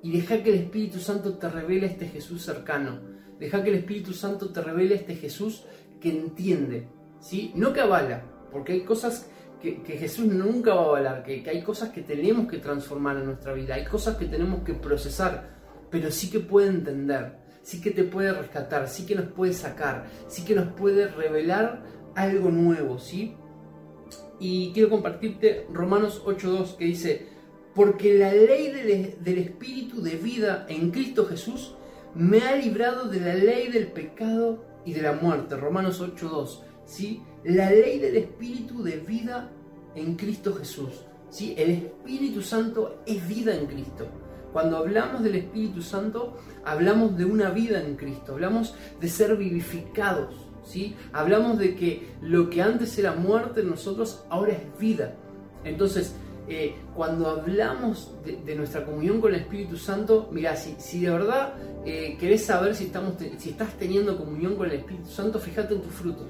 Y 0.02 0.12
deja 0.12 0.44
que 0.44 0.52
el 0.52 0.64
Espíritu 0.64 1.00
Santo 1.00 1.38
te 1.38 1.50
revele 1.50 1.88
este 1.88 2.08
Jesús 2.08 2.44
cercano. 2.44 3.00
Deja 3.40 3.64
que 3.64 3.70
el 3.70 3.76
Espíritu 3.76 4.14
Santo 4.14 4.50
te 4.50 4.62
revele 4.62 4.96
este 4.96 5.16
Jesús 5.16 5.66
que 6.00 6.10
entiende, 6.10 6.88
¿sí? 7.20 7.52
No 7.56 7.74
que 7.74 7.82
avala, 7.82 8.24
porque 8.52 8.74
hay 8.74 8.82
cosas 8.82 9.30
que, 9.62 9.98
Jesús 9.98 10.26
nunca 10.26 10.74
va 10.74 10.82
a 10.82 10.86
avalar, 10.86 11.24
que, 11.24 11.44
que 11.44 11.50
hay 11.50 11.64
cosas 11.64 11.90
que 11.90 12.02
tenemos 12.02 12.48
que 12.48 12.58
transformar 12.58 13.18
en 13.18 13.26
nuestra 13.26 13.54
vida, 13.54 13.76
hay 13.76 13.86
cosas 13.86 14.18
que 14.18 14.26
tenemos 14.26 14.64
que 14.64 14.74
procesar, 14.74 15.50
pero 15.90 16.12
sí 16.12 16.30
que 16.30 16.40
puede 16.40 16.68
entender 16.68 17.48
sí 17.68 17.82
que 17.82 17.92
te 17.92 18.06
puede 18.06 18.32
rescatar, 18.32 18.88
sí 18.88 19.06
que 19.06 19.14
nos 19.14 19.26
puede 19.26 19.52
sacar, 19.52 20.06
sí 20.30 20.46
que 20.46 20.56
nos 20.56 20.70
puede 20.70 21.10
revelar 21.10 21.84
algo 22.16 22.50
nuevo, 22.50 22.98
¿sí? 22.98 23.36
Y 24.40 24.72
quiero 24.72 24.90
compartirte 24.90 25.68
Romanos 25.74 26.24
8.2 26.26 26.78
que 26.78 26.86
dice, 26.86 27.28
porque 27.76 28.18
la 28.18 28.32
ley 28.32 28.72
del, 28.72 29.38
Espíritu 29.38 30.02
de 30.02 30.16
vida 30.16 30.66
en 30.70 30.92
Cristo 30.92 31.26
Jesús 31.26 31.76
me 32.16 32.40
ha 32.40 32.56
librado 32.56 33.10
de 33.10 33.20
la 33.20 33.34
ley 33.34 33.68
del 33.68 33.92
pecado 33.92 34.64
y 34.86 34.94
de 34.94 35.02
la 35.02 35.12
muerte. 35.12 35.58
Romanos 35.58 36.02
8.2, 36.02 36.62
¿sí? 36.86 37.22
La 37.48 37.72
ley 37.72 37.98
del 37.98 38.18
Espíritu 38.18 38.84
de 38.84 38.98
vida 38.98 39.50
en 39.96 40.18
Cristo 40.18 40.54
Jesús, 40.56 41.06
¿sí? 41.30 41.56
El 41.58 41.70
Espíritu 41.70 42.42
Santo 42.42 42.98
es 43.06 43.26
vida 43.26 43.56
en 43.56 43.68
Cristo. 43.68 44.06
Cuando 44.52 44.76
hablamos 44.76 45.24
del 45.24 45.36
Espíritu 45.36 45.82
Santo, 45.82 46.36
hablamos 46.66 47.18
de 47.18 47.24
una 47.24 47.50
vida 47.52 47.82
en 47.82 47.96
Cristo, 47.96 48.34
hablamos 48.34 48.76
de 49.00 49.08
ser 49.08 49.38
vivificados, 49.38 50.36
¿sí? 50.66 50.94
Hablamos 51.14 51.58
de 51.58 51.74
que 51.74 52.10
lo 52.22 52.50
que 52.50 52.62
antes 52.62 53.00
era 53.00 53.14
muerte 53.14 53.62
en 53.62 53.70
nosotros 53.70 54.26
ahora 54.28 54.52
es 54.52 54.78
vida. 54.78 55.16
Entonces, 55.64 56.16
eh, 56.50 56.76
cuando 56.94 57.30
hablamos 57.30 58.14
de, 58.26 58.56
nuestra 58.58 58.84
comunión 58.84 59.22
con 59.22 59.34
el 59.34 59.40
Espíritu 59.40 59.78
Santo, 59.78 60.28
mira, 60.34 60.58
si, 60.58 60.76
si 60.80 61.00
de 61.00 61.12
verdad 61.12 61.54
eh, 61.86 62.18
querés 62.20 62.44
saber 62.44 62.76
si, 62.76 62.88
estamos 62.88 63.14
si 63.38 63.52
estás 63.52 63.78
teniendo 63.78 64.18
comunión 64.18 64.58
con 64.58 64.66
el 64.70 64.80
Espíritu 64.80 65.10
Santo, 65.10 65.40
fíjate 65.40 65.76
en 65.76 65.82
tus 65.82 65.94
frutos. 65.94 66.28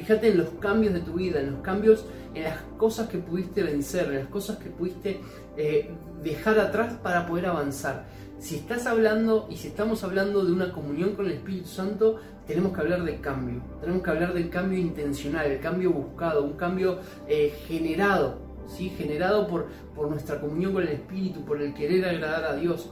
Fíjate 0.00 0.30
en 0.30 0.38
los 0.38 0.48
cambios 0.60 0.94
de 0.94 1.00
tu 1.00 1.12
vida, 1.12 1.40
en 1.40 1.52
los 1.52 1.60
cambios, 1.60 2.06
en 2.34 2.44
las 2.44 2.56
cosas 2.78 3.10
que 3.10 3.18
pudiste 3.18 3.62
vencer, 3.62 4.06
en 4.06 4.20
las 4.20 4.28
cosas 4.28 4.56
que 4.56 4.70
pudiste 4.70 5.20
eh, 5.58 5.90
dejar 6.22 6.58
atrás 6.58 6.94
para 7.02 7.26
poder 7.26 7.44
avanzar. 7.44 8.06
Si 8.38 8.56
estás 8.56 8.86
hablando 8.86 9.46
y 9.50 9.58
si 9.58 9.68
estamos 9.68 10.02
hablando 10.02 10.42
de 10.42 10.52
una 10.52 10.72
comunión 10.72 11.14
con 11.14 11.26
el 11.26 11.32
Espíritu 11.32 11.68
Santo, 11.68 12.18
tenemos 12.46 12.72
que 12.72 12.80
hablar 12.80 13.04
de 13.04 13.20
cambio. 13.20 13.60
Tenemos 13.82 14.02
que 14.02 14.08
hablar 14.08 14.32
del 14.32 14.48
cambio 14.48 14.78
intencional, 14.78 15.50
el 15.50 15.60
cambio 15.60 15.92
buscado, 15.92 16.44
un 16.44 16.54
cambio 16.54 17.00
eh, 17.28 17.52
generado, 17.68 18.38
¿sí? 18.68 18.88
generado 18.96 19.46
por, 19.46 19.66
por 19.94 20.08
nuestra 20.08 20.40
comunión 20.40 20.72
con 20.72 20.82
el 20.82 20.88
Espíritu, 20.94 21.44
por 21.44 21.60
el 21.60 21.74
querer 21.74 22.06
agradar 22.06 22.44
a 22.44 22.56
Dios. 22.56 22.88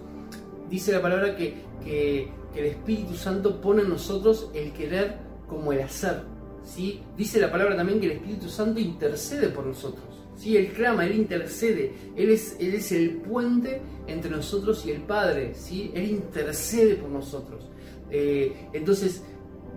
Dice 0.68 0.92
la 0.92 1.00
palabra 1.00 1.34
que, 1.34 1.54
que, 1.82 2.28
que 2.52 2.60
el 2.60 2.66
Espíritu 2.66 3.14
Santo 3.14 3.62
pone 3.62 3.80
en 3.80 3.88
nosotros 3.88 4.50
el 4.52 4.74
querer 4.74 5.16
como 5.48 5.72
el 5.72 5.80
hacer. 5.80 6.36
Dice 7.16 7.40
la 7.40 7.50
palabra 7.50 7.76
también 7.76 8.00
que 8.00 8.06
el 8.06 8.12
Espíritu 8.12 8.48
Santo 8.48 8.78
intercede 8.78 9.48
por 9.48 9.66
nosotros. 9.66 10.04
¿sí? 10.36 10.56
Él 10.56 10.68
clama, 10.68 11.04
Él 11.06 11.16
intercede, 11.16 11.92
Él 12.16 12.30
es, 12.30 12.56
él 12.60 12.74
es 12.74 12.92
el 12.92 13.16
puente 13.16 13.80
entre 14.06 14.30
nosotros 14.30 14.84
y 14.86 14.92
el 14.92 15.02
Padre, 15.02 15.54
¿sí? 15.54 15.90
Él 15.94 16.10
intercede 16.10 16.94
por 16.94 17.10
nosotros. 17.10 17.68
Eh, 18.10 18.68
entonces, 18.72 19.22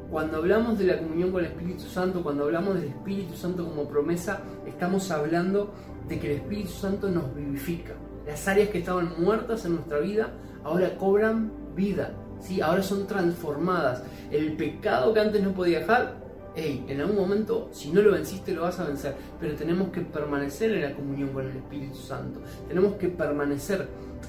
cuando 0.10 0.38
hablamos 0.38 0.77
de 0.77 0.86
la 0.86 0.99
comunión 0.99 1.32
con 1.32 1.43
el 1.43 1.51
Espíritu 1.51 1.84
Santo, 1.84 2.21
cuando 2.21 2.43
hablamos 2.43 2.75
del 2.75 2.89
Espíritu 2.89 3.36
Santo 3.36 3.65
como 3.65 3.88
promesa, 3.88 4.41
estamos 4.67 5.10
hablando 5.12 5.73
de 6.08 6.19
que 6.19 6.32
el 6.32 6.38
Espíritu 6.38 6.69
Santo 6.69 7.10
nos 7.10 7.34
vivifica. 7.36 7.93
Las 8.27 8.47
áreas 8.47 8.69
que 8.69 8.80
estaban 8.80 9.13
muertas 9.17 9.65
en 9.65 9.75
nuestra 9.75 9.99
vida 9.99 10.34
ahora 10.63 10.95
cobran 10.97 11.51
vida, 11.75 12.13
¿sí? 12.39 12.62
ahora 12.62 12.84
son 12.84 13.08
transformadas. 13.08 14.04
El 14.30 14.56
pecado 14.58 15.13
que 15.13 15.19
antes 15.19 15.41
no 15.41 15.54
podía 15.54 15.80
dejar, 15.80 16.21
hey, 16.56 16.86
en 16.88 17.02
algún 17.02 17.16
momento, 17.16 17.70
si 17.72 17.92
no 17.92 18.02
lo 18.02 18.12
venciste, 18.12 18.54
lo 18.54 18.64
vas 18.64 18.80
a 18.80 18.86
vencer, 18.86 19.16
pero 19.40 19.56
tenemos 19.56 19.90
que 19.90 20.02
permanecer 20.02 20.72
en 20.72 20.82
la 20.82 20.94
comunión 20.94 21.30
con 21.30 21.50
el 21.50 21.58
Espíritu 21.58 21.96
Santo, 21.96 22.42
tenemos 22.68 22.96
que 22.96 23.10
permanecer. 23.10 23.88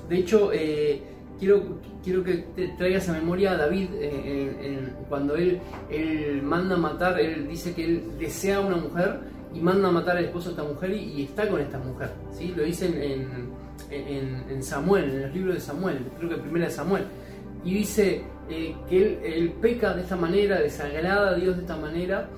De 0.09 0.17
hecho, 0.17 0.51
eh, 0.53 1.03
quiero, 1.39 1.81
quiero 2.03 2.23
que 2.23 2.35
te 2.55 2.69
traigas 2.79 3.09
a 3.09 3.13
memoria 3.13 3.53
a 3.53 3.57
David, 3.57 3.89
eh, 3.95 4.89
cuando 5.09 5.37
él, 5.37 5.61
él 5.91 6.43
manda 6.43 6.77
a 6.77 6.79
matar, 6.79 7.21
él 7.21 7.49
dice 7.49 7.75
que 7.75 7.85
él 7.85 8.03
desea 8.19 8.59
a 8.59 8.61
una 8.61 8.77
mujer 8.77 9.21
y 9.55 9.61
manda 9.61 9.89
a 9.89 9.93
matar 9.93 10.17
al 10.17 10.25
esposo 10.25 10.51
de 10.51 10.51
esta 10.53 10.65
mujer 10.65 10.93
y, 10.93 11.25
está 11.25 11.49
con 11.49 11.61
esta 11.61 11.79
mujer, 11.79 12.11
¿sí? 12.33 12.55
Lo 12.57 12.63
dice 12.63 12.87
en, 12.87 13.51
en, 13.91 14.63
Samuel, 14.63 15.11
en 15.11 15.23
los 15.23 15.35
libros 15.35 15.55
de 15.57 15.61
Samuel, 15.61 15.99
creo 16.17 16.31
que 16.31 16.37
primera 16.37 16.67
de 16.67 16.73
Samuel, 16.73 17.05
y 17.65 17.75
dice 17.75 18.23
eh, 18.53 18.77
que 18.88 19.21
él, 19.25 19.53
peca 19.61 19.95
de 19.95 20.03
esta 20.03 20.17
manera, 20.17 20.61
desagrada 20.61 21.31
a 21.31 21.35
Dios 21.35 21.57
de 21.57 21.62
esta 21.62 21.77
manera, 21.77 22.29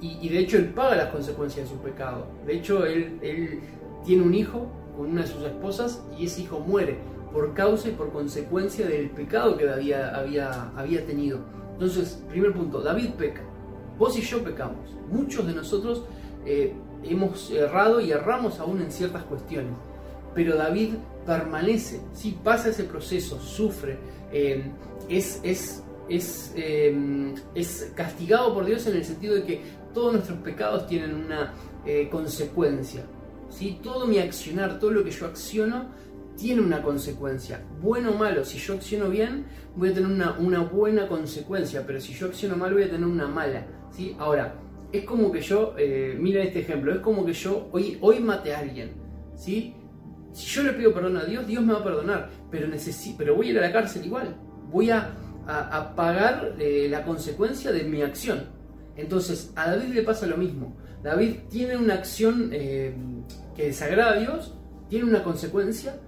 y, 0.00 0.28
de 0.28 0.38
hecho 0.38 0.58
él 0.58 0.66
paga 0.66 0.96
las 0.96 1.08
consecuencias 1.08 1.68
de 1.68 1.74
su 1.74 1.80
pecado. 1.80 2.26
De 2.46 2.56
hecho, 2.56 2.84
él, 2.84 3.18
él 3.22 3.60
tiene 4.04 4.22
un 4.22 4.34
hijo 4.34 4.66
con 4.94 5.10
una 5.10 5.22
de 5.22 5.28
sus 5.28 5.42
esposas 5.44 6.04
y 6.18 6.26
ese 6.26 6.42
hijo 6.42 6.60
muere 6.60 6.98
por 7.32 7.54
causa 7.54 7.88
y 7.88 7.92
por 7.92 8.12
consecuencia 8.12 8.86
del 8.86 9.10
pecado 9.10 9.56
que 9.56 9.68
había, 9.68 10.14
había 10.76 11.06
tenido. 11.06 11.40
Entonces, 11.72 12.22
primer 12.28 12.52
punto, 12.52 12.80
David 12.80 13.10
peca. 13.18 13.42
Vos 13.98 14.16
y 14.16 14.22
yo 14.22 14.44
pecamos. 14.44 14.96
Muchos 15.10 15.46
de 15.46 15.54
nosotros 15.54 16.04
eh, 16.46 16.74
hemos 17.02 17.50
errado 17.50 18.00
y 18.00 18.12
erramos 18.12 18.60
aún 18.60 18.80
en 18.80 18.92
ciertas 18.92 19.24
cuestiones. 19.24 19.72
Pero 20.34 20.56
David 20.56 20.94
permanece, 21.26 22.00
¿sí? 22.12 22.38
pasa 22.42 22.70
ese 22.70 22.84
proceso, 22.84 23.40
sufre, 23.40 23.98
eh, 24.32 24.64
es, 25.08 25.40
es, 25.42 25.82
es, 26.08 26.52
eh, 26.56 27.34
es, 27.54 27.92
castigado 27.94 28.54
por 28.54 28.64
Dios 28.64 28.86
en 28.86 28.96
el 28.96 29.04
sentido 29.04 29.34
de 29.34 29.44
que 29.44 29.60
todos 29.92 30.12
nuestros 30.12 30.38
pecados 30.38 30.86
tienen 30.86 31.14
una 31.14 31.54
consecuencia. 32.10 33.04
¿sí? 33.48 33.78
Todo 33.82 34.06
mi 34.06 34.18
accionar, 34.18 34.78
todo 34.78 34.90
lo 34.90 35.04
que 35.04 35.10
yo 35.10 35.26
acciono, 35.26 35.90
tiene 36.36 36.60
una 36.60 36.82
consecuencia. 36.82 37.64
Bueno 37.80 38.10
o 38.10 38.14
malo, 38.14 38.44
si 38.44 38.58
yo 38.58 38.74
acciono 38.74 39.08
bien, 39.08 39.46
voy 39.76 39.90
a 39.90 39.94
tener 39.94 40.10
una, 40.10 40.62
buena 40.62 41.06
consecuencia, 41.06 41.84
pero 41.86 42.00
si 42.00 42.12
yo 42.12 42.26
acciono 42.26 42.56
mal, 42.56 42.72
voy 42.72 42.84
a 42.84 42.90
tener 42.90 43.06
una 43.06 43.28
mala. 43.28 43.66
¿sí? 43.90 44.16
Ahora, 44.18 44.56
es 44.92 45.04
como 45.04 45.30
que 45.30 45.40
yo, 45.40 45.74
eh, 45.78 46.18
este 46.42 46.60
ejemplo, 46.60 46.92
es 46.92 47.00
como 47.00 47.24
que 47.24 47.32
yo 47.32 47.68
hoy, 47.72 47.98
hoy 48.00 48.20
mate 48.20 48.54
a 48.54 48.60
alguien. 48.60 48.92
¿sí? 49.36 49.74
Si 50.34 50.46
yo 50.46 50.64
le 50.64 50.72
pido 50.72 50.92
perdón 50.92 51.16
a 51.16 51.24
Dios, 51.24 51.46
Dios 51.46 51.64
me 51.64 51.72
va 51.72 51.78
a 51.78 51.84
perdonar, 51.84 52.28
pero, 52.50 52.66
necesito, 52.66 53.16
pero 53.18 53.36
voy 53.36 53.46
a 53.46 53.50
ir 53.52 53.58
a 53.58 53.62
la 53.62 53.72
cárcel 53.72 54.04
igual. 54.04 54.36
Voy 54.68 54.90
a, 54.90 55.16
pagar 55.94 56.56
eh, 56.58 56.88
la 56.90 57.04
consecuencia 57.04 57.70
de 57.70 57.84
mi 57.84 58.02
acción. 58.02 58.46
Entonces, 58.96 59.52
a 59.54 59.70
David 59.70 59.94
le 59.94 60.02
pasa 60.02 60.26
lo 60.26 60.36
mismo. 60.36 60.76
David 61.04 61.36
tiene 61.50 61.76
una 61.76 61.94
acción 61.94 62.48
eh, 62.52 62.94
que 63.54 63.66
desagrada 63.66 64.14
a 64.14 64.18
Dios, 64.18 64.54
tiene 64.88 65.04
una 65.04 65.22
consecuencia, 65.22 66.00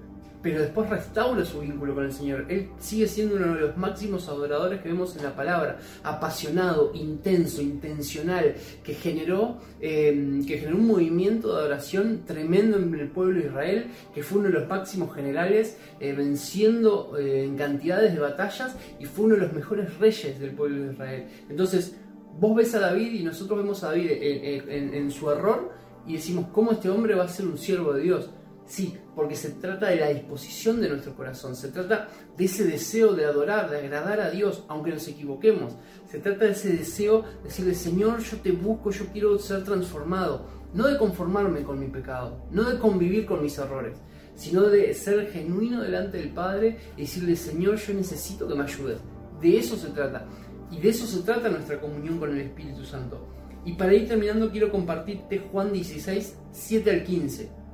pero 0.42 0.60
después 0.60 0.88
restaura 0.88 1.44
su 1.44 1.60
vínculo 1.60 1.94
con 1.94 2.04
el 2.04 2.12
Señor. 2.12 2.46
Él 2.48 2.68
sigue 2.78 3.06
siendo 3.06 3.36
uno 3.36 3.54
de 3.54 3.60
los 3.60 3.76
máximos 3.76 4.28
adoradores 4.28 4.80
que 4.80 4.88
vemos 4.88 5.16
en 5.16 5.22
la 5.22 5.34
palabra, 5.34 5.78
apasionado, 6.02 6.92
intenso, 6.94 7.62
intencional, 7.62 8.54
que 8.84 8.94
generó, 8.94 9.58
em, 9.80 10.44
que 10.46 10.58
generó 10.58 10.76
un 10.76 10.86
movimiento 10.86 11.52
de 11.54 11.60
adoración 11.60 12.22
tremendo 12.26 12.76
en 12.76 12.94
el 12.94 13.08
pueblo 13.08 13.40
de 13.40 13.46
Israel, 13.46 13.86
que 14.14 14.22
fue 14.22 14.38
uno 14.38 14.48
de 14.48 14.54
los 14.54 14.68
máximos 14.68 15.14
generales, 15.14 15.76
eh, 16.00 16.12
venciendo 16.12 17.16
eh, 17.18 17.44
en 17.44 17.56
cantidades 17.56 18.14
de 18.14 18.20
batallas 18.20 18.76
y 18.98 19.06
fue 19.06 19.26
uno 19.26 19.34
de 19.34 19.42
los 19.42 19.52
mejores 19.52 19.98
reyes 19.98 20.38
del 20.38 20.50
pueblo 20.50 20.84
de 20.84 20.92
Israel. 20.92 21.26
Entonces, 21.48 21.96
vos 22.38 22.54
ves 22.54 22.74
a 22.74 22.80
David 22.80 23.12
y 23.12 23.22
nosotros 23.22 23.58
vemos 23.58 23.82
a 23.82 23.88
David 23.88 24.10
en 24.10 25.10
su 25.10 25.30
error 25.30 25.72
y 26.06 26.14
decimos, 26.14 26.46
¿cómo 26.52 26.72
este 26.72 26.88
hombre 26.88 27.14
va 27.14 27.24
a 27.24 27.28
ser 27.28 27.46
un 27.46 27.58
siervo 27.58 27.92
de 27.92 28.02
Dios? 28.02 28.30
Sí, 28.66 28.98
porque 29.14 29.36
se 29.36 29.50
trata 29.50 29.88
de 29.88 29.96
la 29.96 30.08
disposición 30.08 30.80
de 30.80 30.88
nuestro 30.88 31.14
corazón, 31.14 31.54
se 31.54 31.68
trata 31.68 32.08
de 32.36 32.44
ese 32.44 32.64
deseo 32.64 33.14
de 33.14 33.24
adorar, 33.24 33.70
de 33.70 33.78
agradar 33.78 34.20
a 34.20 34.30
Dios, 34.30 34.64
aunque 34.66 34.90
nos 34.90 35.06
equivoquemos. 35.06 35.74
Se 36.10 36.18
trata 36.18 36.46
de 36.46 36.50
ese 36.50 36.72
deseo 36.72 37.22
de 37.22 37.44
decirle, 37.44 37.74
Señor, 37.74 38.18
yo 38.20 38.38
te 38.38 38.50
busco, 38.50 38.90
yo 38.90 39.06
quiero 39.12 39.38
ser 39.38 39.62
transformado. 39.62 40.46
No 40.74 40.88
de 40.88 40.98
conformarme 40.98 41.62
con 41.62 41.78
mi 41.78 41.86
pecado, 41.86 42.44
no 42.50 42.64
de 42.64 42.78
convivir 42.78 43.24
con 43.24 43.40
mis 43.40 43.56
errores, 43.56 43.96
sino 44.34 44.62
de 44.62 44.92
ser 44.94 45.30
genuino 45.30 45.80
delante 45.80 46.18
del 46.18 46.30
Padre 46.30 46.76
y 46.96 47.02
decirle, 47.02 47.36
Señor, 47.36 47.76
yo 47.76 47.94
necesito 47.94 48.48
que 48.48 48.56
me 48.56 48.64
ayudes. 48.64 48.98
De 49.40 49.58
eso 49.58 49.76
se 49.76 49.90
trata. 49.90 50.26
Y 50.72 50.80
de 50.80 50.88
eso 50.88 51.06
se 51.06 51.22
trata 51.22 51.48
nuestra 51.48 51.80
comunión 51.80 52.18
con 52.18 52.32
el 52.32 52.40
Espíritu 52.40 52.84
Santo. 52.84 53.28
Y 53.64 53.74
para 53.74 53.94
ir 53.94 54.08
terminando 54.08 54.50
quiero 54.50 54.72
compartirte 54.72 55.38
Juan 55.52 55.72
16, 55.72 56.36
7 56.52 56.90
al 56.90 57.04
15 57.04 57.65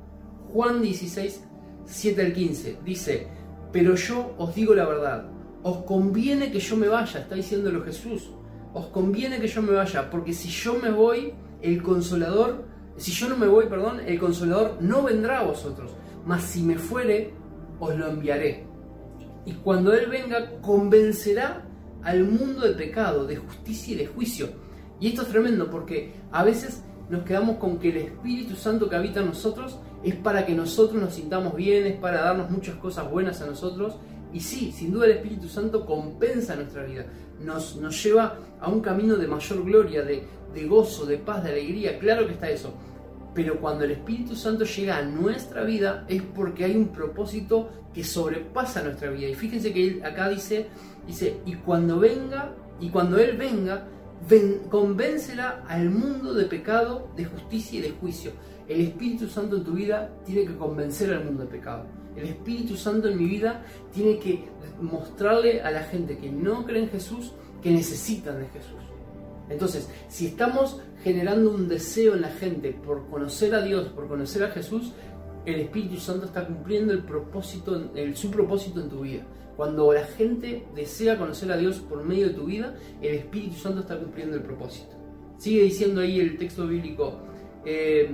Juan 0.53 0.81
16, 0.81 1.43
7 1.85 2.21
al 2.21 2.33
15. 2.33 2.77
Dice, 2.85 3.27
pero 3.71 3.95
yo 3.95 4.35
os 4.37 4.53
digo 4.53 4.75
la 4.75 4.85
verdad, 4.85 5.25
os 5.63 5.77
conviene 5.77 6.51
que 6.51 6.59
yo 6.59 6.77
me 6.77 6.87
vaya, 6.87 7.21
está 7.21 7.33
diciéndolo 7.35 7.83
Jesús, 7.83 8.29
os 8.73 8.85
conviene 8.87 9.39
que 9.39 9.47
yo 9.47 9.63
me 9.63 9.73
vaya, 9.73 10.09
porque 10.11 10.31
si 10.31 10.49
yo 10.49 10.75
me 10.75 10.91
voy, 10.91 11.33
el 11.61 11.81
consolador, 11.81 12.65
si 12.97 13.11
yo 13.11 13.29
no 13.29 13.37
me 13.37 13.47
voy, 13.47 13.65
perdón, 13.65 14.01
el 14.05 14.19
consolador 14.19 14.77
no 14.79 15.03
vendrá 15.03 15.39
a 15.39 15.43
vosotros, 15.43 15.91
mas 16.25 16.43
si 16.43 16.61
me 16.61 16.77
fuere, 16.77 17.33
os 17.79 17.95
lo 17.95 18.07
enviaré. 18.07 18.65
Y 19.45 19.53
cuando 19.53 19.91
Él 19.93 20.07
venga, 20.07 20.61
convencerá 20.61 21.65
al 22.03 22.25
mundo 22.25 22.61
de 22.61 22.73
pecado, 22.73 23.25
de 23.25 23.37
justicia 23.37 23.93
y 23.93 23.97
de 23.97 24.07
juicio. 24.07 24.49
Y 24.99 25.07
esto 25.07 25.23
es 25.23 25.29
tremendo 25.29 25.69
porque 25.69 26.13
a 26.31 26.43
veces 26.43 26.83
nos 27.09 27.23
quedamos 27.23 27.57
con 27.57 27.79
que 27.79 27.89
el 27.89 27.97
Espíritu 27.97 28.55
Santo 28.55 28.89
que 28.89 28.95
habita 28.95 29.19
en 29.19 29.27
nosotros 29.27 29.77
es 30.03 30.15
para 30.15 30.45
que 30.45 30.53
nosotros 30.53 31.01
nos 31.01 31.13
sintamos 31.13 31.55
bien, 31.55 31.85
es 31.85 31.97
para 31.97 32.21
darnos 32.21 32.49
muchas 32.49 32.75
cosas 32.75 33.09
buenas 33.09 33.41
a 33.41 33.45
nosotros. 33.45 33.95
Y 34.33 34.39
sí, 34.39 34.71
sin 34.71 34.91
duda 34.91 35.05
el 35.05 35.11
Espíritu 35.13 35.47
Santo 35.47 35.85
compensa 35.85 36.55
nuestra 36.55 36.83
vida, 36.83 37.05
nos, 37.39 37.75
nos 37.75 38.03
lleva 38.03 38.37
a 38.59 38.67
un 38.67 38.81
camino 38.81 39.15
de 39.15 39.27
mayor 39.27 39.63
gloria, 39.63 40.01
de, 40.03 40.23
de 40.53 40.65
gozo, 40.65 41.05
de 41.05 41.17
paz, 41.17 41.43
de 41.43 41.51
alegría, 41.51 41.99
claro 41.99 42.25
que 42.25 42.33
está 42.33 42.49
eso. 42.49 42.73
Pero 43.33 43.59
cuando 43.59 43.83
el 43.83 43.91
Espíritu 43.91 44.35
Santo 44.35 44.63
llega 44.63 44.97
a 44.97 45.01
nuestra 45.01 45.63
vida 45.63 46.05
es 46.07 46.21
porque 46.21 46.65
hay 46.65 46.75
un 46.75 46.89
propósito 46.89 47.69
que 47.93 48.03
sobrepasa 48.03 48.83
nuestra 48.83 49.09
vida. 49.09 49.27
Y 49.27 49.35
fíjense 49.35 49.73
que 49.73 50.01
acá 50.03 50.29
dice, 50.29 50.67
dice, 51.07 51.37
y 51.45 51.55
cuando 51.55 51.99
venga, 51.99 52.51
y 52.79 52.89
cuando 52.89 53.17
Él 53.17 53.37
venga, 53.37 53.85
convéncela 54.69 55.63
al 55.67 55.89
mundo 55.89 56.33
de 56.33 56.45
pecado, 56.45 57.09
de 57.15 57.25
justicia 57.25 57.79
y 57.79 57.81
de 57.81 57.91
juicio. 57.91 58.31
El 58.67 58.81
Espíritu 58.81 59.27
Santo 59.27 59.57
en 59.57 59.63
tu 59.63 59.73
vida 59.73 60.09
tiene 60.25 60.45
que 60.45 60.55
convencer 60.55 61.13
al 61.13 61.25
mundo 61.25 61.43
de 61.43 61.49
pecado. 61.49 61.85
El 62.15 62.25
Espíritu 62.25 62.75
Santo 62.75 63.09
en 63.09 63.17
mi 63.17 63.25
vida 63.25 63.65
tiene 63.93 64.19
que 64.19 64.45
mostrarle 64.81 65.61
a 65.61 65.71
la 65.71 65.83
gente 65.83 66.17
que 66.17 66.31
no 66.31 66.65
cree 66.65 66.83
en 66.83 66.89
Jesús 66.89 67.33
que 67.61 67.71
necesitan 67.71 68.39
de 68.39 68.47
Jesús. 68.47 68.79
Entonces, 69.49 69.89
si 70.07 70.27
estamos 70.27 70.79
generando 71.03 71.51
un 71.51 71.67
deseo 71.67 72.13
en 72.15 72.21
la 72.21 72.29
gente 72.29 72.71
por 72.71 73.07
conocer 73.09 73.53
a 73.55 73.61
Dios, 73.61 73.89
por 73.89 74.07
conocer 74.07 74.43
a 74.43 74.51
Jesús, 74.51 74.93
el 75.45 75.59
Espíritu 75.59 75.97
Santo 75.97 76.25
está 76.25 76.45
cumpliendo 76.45 76.93
el 76.93 77.03
propósito, 77.03 77.91
el, 77.95 78.15
su 78.15 78.31
propósito 78.31 78.79
en 78.79 78.89
tu 78.89 79.01
vida. 79.01 79.23
Cuando 79.55 79.93
la 79.93 80.05
gente 80.05 80.65
desea 80.75 81.17
conocer 81.17 81.51
a 81.51 81.57
Dios 81.57 81.79
por 81.79 82.03
medio 82.03 82.27
de 82.27 82.33
tu 82.33 82.45
vida, 82.45 82.75
el 83.01 83.15
Espíritu 83.15 83.55
Santo 83.55 83.81
está 83.81 83.97
cumpliendo 83.99 84.35
el 84.35 84.41
propósito. 84.41 84.95
Sigue 85.37 85.63
diciendo 85.63 86.01
ahí 86.01 86.19
el 86.19 86.37
texto 86.37 86.67
bíblico, 86.67 87.19
eh, 87.65 88.09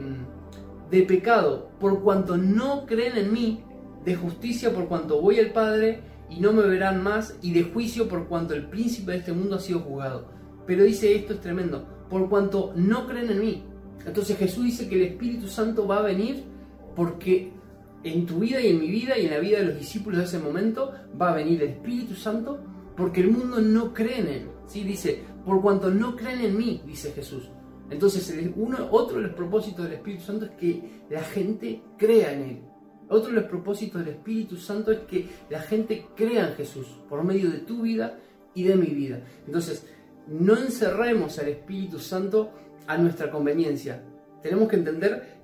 de 0.90 1.04
pecado 1.04 1.70
por 1.80 2.02
cuanto 2.02 2.38
no 2.38 2.86
creen 2.86 3.18
en 3.18 3.32
mí, 3.32 3.64
de 4.04 4.16
justicia 4.16 4.74
por 4.74 4.88
cuanto 4.88 5.22
voy 5.22 5.40
al 5.40 5.52
Padre 5.52 6.02
y 6.30 6.40
no 6.40 6.54
me 6.54 6.64
verán 6.64 7.02
más, 7.02 7.38
y 7.42 7.54
de 7.54 7.64
juicio 7.64 8.08
por 8.08 8.28
cuanto 8.28 8.54
el 8.54 8.68
príncipe 8.68 9.14
de 9.14 9.18
este 9.18 9.34
mundo 9.34 9.56
ha 9.56 9.60
sido 9.60 9.80
juzgado. 9.80 10.28
Pero 10.68 10.84
dice 10.84 11.16
esto 11.16 11.34
es 11.34 11.42
tremendo, 11.42 11.88
por 12.10 12.30
cuanto 12.30 12.74
no 12.76 13.08
creen 13.08 13.32
en 13.32 13.40
mí. 13.40 13.64
Entonces 14.06 14.38
Jesús 14.38 14.66
dice 14.66 14.88
que 14.88 14.96
el 14.96 15.12
Espíritu 15.14 15.48
Santo 15.48 15.88
va 15.88 15.98
a 15.98 16.04
venir 16.04 16.44
porque 16.96 17.52
en 18.04 18.26
tu 18.26 18.40
vida 18.40 18.62
y 18.62 18.68
en 18.68 18.80
mi 18.80 18.88
vida 18.90 19.18
y 19.18 19.26
en 19.26 19.32
la 19.32 19.40
vida 19.40 19.60
de 19.60 19.66
los 19.66 19.80
discípulos 19.80 20.20
de 20.20 20.26
ese 20.26 20.40
momento 20.40 20.94
va 21.20 21.32
a 21.32 21.36
venir 21.36 21.62
el 21.62 21.70
Espíritu 21.70 22.16
Santo 22.16 22.60
porque 22.96 23.22
el 23.22 23.32
mundo 23.32 23.62
no 23.62 23.94
cree 23.94 24.20
en 24.20 24.28
Él. 24.28 24.50
¿sí? 24.68 24.84
Dice, 24.84 25.24
por 25.46 25.62
cuanto 25.62 25.90
no 25.90 26.16
creen 26.16 26.42
en 26.42 26.58
mí, 26.58 26.82
dice 26.86 27.12
Jesús. 27.12 27.50
Entonces, 27.90 28.32
uno, 28.56 28.88
otro 28.92 29.18
de 29.18 29.24
los 29.24 29.34
propósitos 29.34 29.86
del 29.86 29.94
Espíritu 29.94 30.24
Santo 30.24 30.46
es 30.46 30.52
que 30.52 31.04
la 31.10 31.24
gente 31.24 31.82
crea 31.98 32.34
en 32.34 32.42
Él. 32.42 32.62
Otro 33.10 33.30
de 33.30 33.42
los 33.42 33.50
propósitos 33.50 34.06
del 34.06 34.16
Espíritu 34.16 34.58
Santo 34.58 34.92
es 34.92 35.00
que 35.00 35.28
la 35.50 35.62
gente 35.62 36.06
crea 36.16 36.50
en 36.50 36.56
Jesús 36.56 36.88
por 37.10 37.24
medio 37.24 37.50
de 37.50 37.60
tu 37.60 37.82
vida 37.82 38.20
y 38.54 38.64
de 38.64 38.76
mi 38.76 38.88
vida. 38.88 39.22
Entonces, 39.48 39.88
no 40.28 40.56
encerremos 40.56 41.40
al 41.40 41.48
Espíritu 41.48 41.98
Santo 41.98 42.52
a 42.86 42.98
nuestra 42.98 43.32
conveniencia. 43.32 44.04
Tenemos 44.44 44.68
que 44.70 44.76
entender 44.76 45.39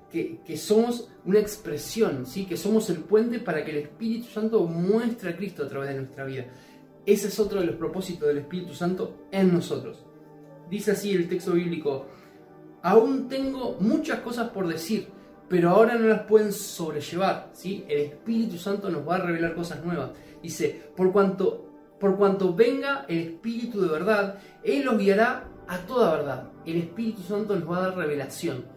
que, 0.46 0.58
somos 0.58 1.10
una 1.26 1.40
expresión, 1.40 2.26
¿sí? 2.26 2.46
que 2.46 2.56
somos 2.56 2.90
el 2.90 3.00
puente 3.00 3.40
para 3.40 3.66
que 3.66 3.72
el 3.72 3.78
Espíritu 3.78 4.28
Santo 4.28 4.66
muestre 4.66 5.32
a 5.32 5.36
Cristo 5.36 5.64
a 5.64 5.68
través 5.68 5.90
de 5.90 5.96
nuestra 5.96 6.24
vida. 6.24 6.46
Ese 7.06 7.28
es 7.28 7.40
otro 7.40 7.60
de 7.60 7.66
los 7.66 7.76
propósitos 7.76 8.28
del 8.28 8.38
Espíritu 8.40 8.74
Santo 8.74 9.28
en 9.32 9.54
nosotros. 9.54 10.06
Dice 10.70 10.92
así 10.92 11.12
el 11.14 11.28
texto 11.28 11.52
bíblico, 11.52 12.06
aún 12.82 13.28
tengo 13.28 13.76
muchas 13.80 14.22
cosas 14.22 14.50
por 14.50 14.68
decir, 14.68 15.10
pero 15.50 15.72
ahora 15.72 15.96
no 15.96 16.08
las 16.08 16.22
pueden 16.22 16.54
sobrellevar. 16.54 17.50
¿sí? 17.52 17.84
El 17.90 18.00
Espíritu 18.00 18.58
Santo 18.58 18.90
nos 18.90 19.08
va 19.08 19.16
a 19.16 19.20
revelar 19.20 19.54
cosas 19.54 19.84
nuevas. 19.84 20.12
Dice, 20.42 20.90
por 20.96 21.12
cuanto, 21.12 21.66
por 22.00 22.16
cuanto 22.16 22.56
venga 22.56 23.06
el 23.10 23.20
Espíritu 23.20 23.82
de 23.82 23.90
verdad, 23.90 24.40
Él 24.64 24.86
los 24.86 24.98
guiará 24.98 25.50
a 25.68 25.80
toda 25.80 26.16
verdad. 26.16 26.52
El 26.66 26.78
Espíritu 26.78 27.22
Santo 27.22 27.56
nos 27.56 27.70
va 27.70 27.78
a 27.78 27.82
dar 27.90 27.98
revelación 27.98 28.75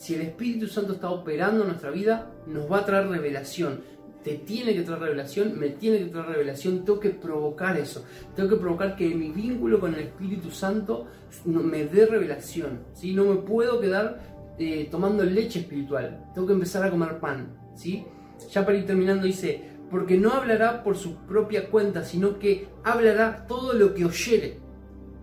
si 0.00 0.14
el 0.14 0.22
Espíritu 0.22 0.66
Santo 0.66 0.94
está 0.94 1.10
operando 1.10 1.60
en 1.60 1.68
nuestra 1.68 1.90
vida, 1.90 2.30
nos 2.46 2.72
va 2.72 2.78
a 2.78 2.86
traer 2.86 3.08
revelación. 3.08 3.82
Te 4.24 4.36
tiene 4.36 4.72
que 4.72 4.80
traer 4.80 5.02
revelación, 5.02 5.58
me 5.58 5.68
tiene 5.68 5.98
que 5.98 6.06
traer 6.06 6.26
revelación, 6.26 6.86
tengo 6.86 6.98
que 6.98 7.10
provocar 7.10 7.76
eso. 7.76 8.02
Tengo 8.34 8.48
que 8.48 8.56
provocar 8.56 8.96
que 8.96 9.14
mi 9.14 9.30
vínculo 9.30 9.78
con 9.78 9.92
el 9.92 10.00
Espíritu 10.00 10.50
Santo 10.50 11.06
me 11.44 11.84
dé 11.84 12.06
revelación. 12.06 12.80
¿sí? 12.94 13.12
No 13.12 13.26
me 13.26 13.42
puedo 13.42 13.78
quedar 13.78 14.54
eh, 14.58 14.88
tomando 14.90 15.22
leche 15.22 15.58
espiritual, 15.58 16.24
tengo 16.32 16.46
que 16.46 16.54
empezar 16.54 16.82
a 16.82 16.90
comer 16.90 17.18
pan. 17.18 17.54
¿sí? 17.74 18.06
Ya 18.50 18.64
para 18.64 18.78
ir 18.78 18.86
terminando 18.86 19.26
dice, 19.26 19.62
porque 19.90 20.16
no 20.16 20.32
hablará 20.32 20.82
por 20.82 20.96
su 20.96 21.16
propia 21.26 21.68
cuenta, 21.68 22.04
sino 22.04 22.38
que 22.38 22.68
hablará 22.84 23.44
todo 23.46 23.74
lo 23.74 23.92
que 23.92 24.06
oyere 24.06 24.60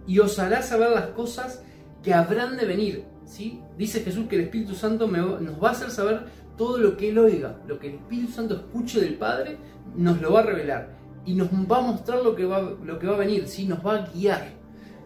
y 0.06 0.20
os 0.20 0.38
hará 0.38 0.62
saber 0.62 0.92
las 0.92 1.08
cosas 1.08 1.64
que 2.04 2.14
habrán 2.14 2.58
de 2.58 2.66
venir. 2.66 3.17
¿Sí? 3.28 3.62
Dice 3.78 4.02
Jesús 4.02 4.28
que 4.28 4.38
el 4.38 4.44
Espíritu 4.44 4.74
Santo 4.74 5.08
nos 5.08 5.64
va 5.64 5.70
a 5.70 5.72
hacer 5.72 5.92
saber 5.92 6.26
todo 6.58 6.80
lo 6.80 6.98
que 6.98 7.10
Él 7.10 7.20
oiga, 7.20 7.62
lo 7.68 7.78
que 7.78 7.90
el 7.90 7.96
Espíritu 7.96 8.32
Santo 8.32 8.56
escuche 8.56 9.00
del 9.00 9.16
Padre, 9.16 9.58
nos 9.96 10.20
lo 10.22 10.34
va 10.34 10.40
a 10.40 10.44
revelar 10.44 10.98
y 11.26 11.36
nos 11.36 11.50
va 11.50 11.80
a 11.80 11.82
mostrar 11.82 12.24
lo 12.24 12.36
que 12.36 12.46
va, 12.46 12.62
lo 12.62 12.98
que 12.98 13.06
va 13.06 13.16
a 13.16 13.20
venir, 13.20 13.48
¿sí? 13.48 13.66
nos 13.66 13.86
va 13.86 13.96
a 13.96 14.08
guiar. 14.08 14.48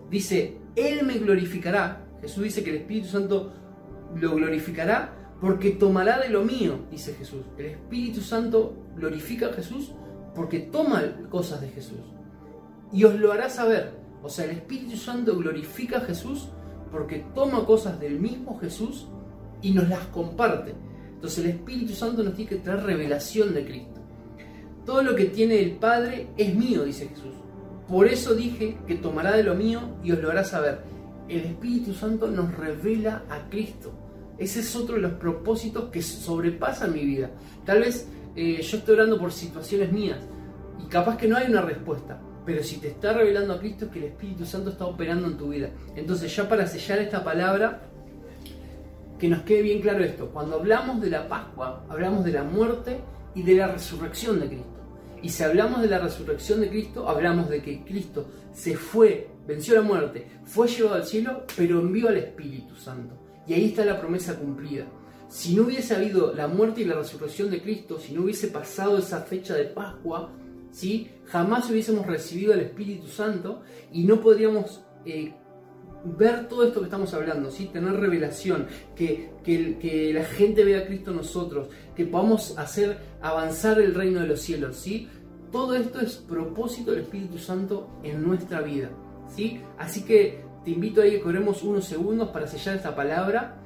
Dice, 0.10 0.58
Él 0.76 1.06
me 1.06 1.18
glorificará. 1.18 2.06
Jesús 2.22 2.44
dice 2.44 2.64
que 2.64 2.70
el 2.70 2.76
Espíritu 2.78 3.08
Santo 3.08 3.52
lo 4.16 4.36
glorificará 4.36 5.14
porque 5.42 5.72
tomará 5.72 6.20
de 6.20 6.30
lo 6.30 6.44
mío, 6.44 6.86
dice 6.92 7.16
Jesús. 7.16 7.42
El 7.58 7.66
Espíritu 7.66 8.22
Santo 8.22 8.76
glorifica 8.96 9.48
a 9.48 9.54
Jesús 9.54 9.94
porque 10.36 10.60
toma 10.60 11.02
cosas 11.30 11.62
de 11.62 11.70
Jesús. 11.70 12.00
Y 12.94 13.04
os 13.04 13.16
lo 13.16 13.32
hará 13.32 13.50
saber. 13.50 13.94
O 14.22 14.30
sea, 14.30 14.46
el 14.46 14.52
Espíritu 14.52 14.98
Santo 14.98 15.36
glorifica 15.36 15.98
a 15.98 16.02
Jesús 16.02 16.50
porque 16.92 17.26
toma 17.34 17.66
cosas 17.66 18.00
del 18.00 18.20
mismo 18.20 18.60
Jesús 18.60 19.08
y 19.62 19.72
nos 19.72 19.88
las 19.88 20.06
comparte. 20.08 20.74
Entonces 21.14 21.46
el 21.46 21.52
Espíritu 21.52 21.94
Santo 21.94 22.24
nos 22.24 22.34
tiene 22.34 22.50
que 22.50 22.56
traer 22.58 22.84
revelación 22.84 23.54
de 23.54 23.66
Cristo. 23.66 24.02
Todo 24.86 25.04
lo 25.04 25.16
que 25.16 25.26
tiene 25.26 25.62
el 25.62 25.74
Padre 25.74 26.30
es 26.38 26.56
mío, 26.56 26.84
dice 26.84 27.08
Jesús. 27.08 27.36
Por 27.88 28.08
eso 28.08 28.34
dije 28.34 28.78
que 28.88 28.96
tomará 28.96 29.36
de 29.36 29.44
lo 29.44 29.54
mío 29.54 29.82
y 30.04 30.12
os 30.12 30.20
lo 30.20 30.32
hará 30.32 30.44
saber. 30.44 30.80
El 31.30 31.42
Espíritu 31.42 31.94
Santo 31.94 32.28
nos 32.28 32.56
revela 32.56 33.24
a 33.30 33.50
Cristo. 33.50 33.92
Ese 34.38 34.62
es 34.62 34.76
otro 34.76 34.96
de 34.96 35.02
los 35.02 35.14
propósitos 35.14 35.90
que 35.92 36.02
sobrepasan 36.02 36.94
mi 36.94 37.06
vida. 37.06 37.30
Tal 37.66 37.82
vez 37.82 38.08
eh, 38.36 38.62
yo 38.62 38.78
estoy 38.78 38.96
orando 38.96 39.20
por 39.20 39.32
situaciones 39.32 39.92
mías 39.92 40.20
y 40.84 40.88
capaz 40.88 41.18
que 41.18 41.28
no 41.28 41.38
hay 41.38 41.48
una 41.48 41.62
respuesta. 41.62 42.20
Pero 42.46 42.64
si 42.64 42.78
te 42.78 42.90
está 42.90 43.14
revelando 43.14 43.54
a 43.54 43.60
Cristo 43.60 43.86
es 43.86 43.92
que 43.92 44.00
el 44.00 44.06
Espíritu 44.06 44.46
Santo 44.46 44.72
está 44.72 44.86
operando 44.86 45.28
en 45.28 45.38
tu 45.38 45.50
vida. 45.50 45.70
Entonces 45.96 46.36
ya 46.36 46.50
para 46.50 46.66
sellar 46.66 47.00
esta 47.00 47.24
palabra, 47.24 47.82
que 49.20 49.30
nos 49.30 49.44
quede 49.44 49.62
bien 49.62 49.82
claro 49.82 50.04
esto. 50.04 50.30
Cuando 50.30 50.56
hablamos 50.56 51.00
de 51.00 51.12
la 51.12 51.28
Pascua, 51.28 51.86
hablamos 51.88 52.26
de 52.26 52.32
la 52.32 52.44
muerte 52.44 53.00
y 53.36 53.44
de 53.44 53.54
la 53.54 53.68
resurrección 53.68 54.40
de 54.40 54.48
Cristo. 54.48 54.82
Y 55.22 55.30
si 55.30 55.44
hablamos 55.44 55.84
de 55.84 55.88
la 55.88 56.00
resurrección 56.00 56.62
de 56.62 56.70
Cristo, 56.70 57.08
hablamos 57.08 57.48
de 57.48 57.62
que 57.62 57.84
Cristo 57.84 58.28
se 58.52 58.76
fue, 58.76 59.30
venció 59.46 59.76
la 59.76 59.84
muerte, 59.84 60.26
fue 60.44 60.68
llevado 60.68 60.96
al 60.96 61.06
cielo, 61.06 61.46
pero 61.56 61.80
envió 61.80 62.10
al 62.10 62.18
Espíritu 62.18 62.76
Santo. 62.76 63.16
Y 63.46 63.54
ahí 63.54 63.66
está 63.66 63.86
la 63.86 64.00
promesa 64.00 64.40
cumplida. 64.40 64.86
Si 65.28 65.56
no 65.56 65.64
hubiese 65.64 65.96
habido 65.96 66.34
la 66.34 66.48
muerte 66.48 66.82
y 66.82 66.86
la 66.86 66.96
resurrección 66.96 67.52
de 67.52 67.62
Cristo, 67.62 68.00
si 68.00 68.14
no 68.14 68.24
hubiese 68.24 68.48
pasado 68.48 68.98
esa 68.98 69.22
fecha 69.22 69.54
de 69.54 69.66
Pascua, 69.66 70.32
¿sí? 70.72 71.10
jamás 71.26 71.70
hubiésemos 71.70 72.06
recibido 72.06 72.54
al 72.54 72.62
Espíritu 72.62 73.08
Santo 73.08 73.62
y 73.92 74.04
no 74.04 74.20
podríamos 74.20 74.82
eh, 75.06 75.34
ver 76.04 76.48
todo 76.48 76.64
esto 76.64 76.80
que 76.80 76.86
estamos 76.86 77.14
hablando, 77.14 77.52
¿sí? 77.52 77.68
tener 77.68 77.94
revelación, 77.94 78.68
que, 78.96 79.32
que, 79.44 80.12
la 80.14 80.26
gente 80.26 80.64
vea 80.64 80.80
a 80.80 80.86
Cristo 80.86 81.12
nosotros, 81.12 81.70
que 81.96 82.06
podamos 82.06 82.58
hacer 82.58 82.98
avanzar 83.22 83.80
el 83.80 83.94
reino 83.94 84.20
de 84.20 84.28
los 84.28 84.42
cielos. 84.42 84.78
¿sí? 84.78 85.08
Todo 85.52 85.76
esto 85.76 86.00
es 86.00 86.16
propósito 86.16 86.92
del 86.92 87.02
Espíritu 87.02 87.38
Santo 87.38 87.90
en 88.04 88.24
nuestra 88.24 88.62
vida. 88.62 88.90
¿sí? 89.36 89.62
Así 89.78 90.04
que 90.04 90.44
te 90.66 90.72
invito 90.72 91.02
a 91.02 91.06
que 91.06 91.22
corremos 91.22 91.64
unos 91.64 91.86
segundos 91.86 92.30
para 92.30 92.48
sellar 92.48 92.76
esta 92.76 92.96
palabra. 92.96 93.58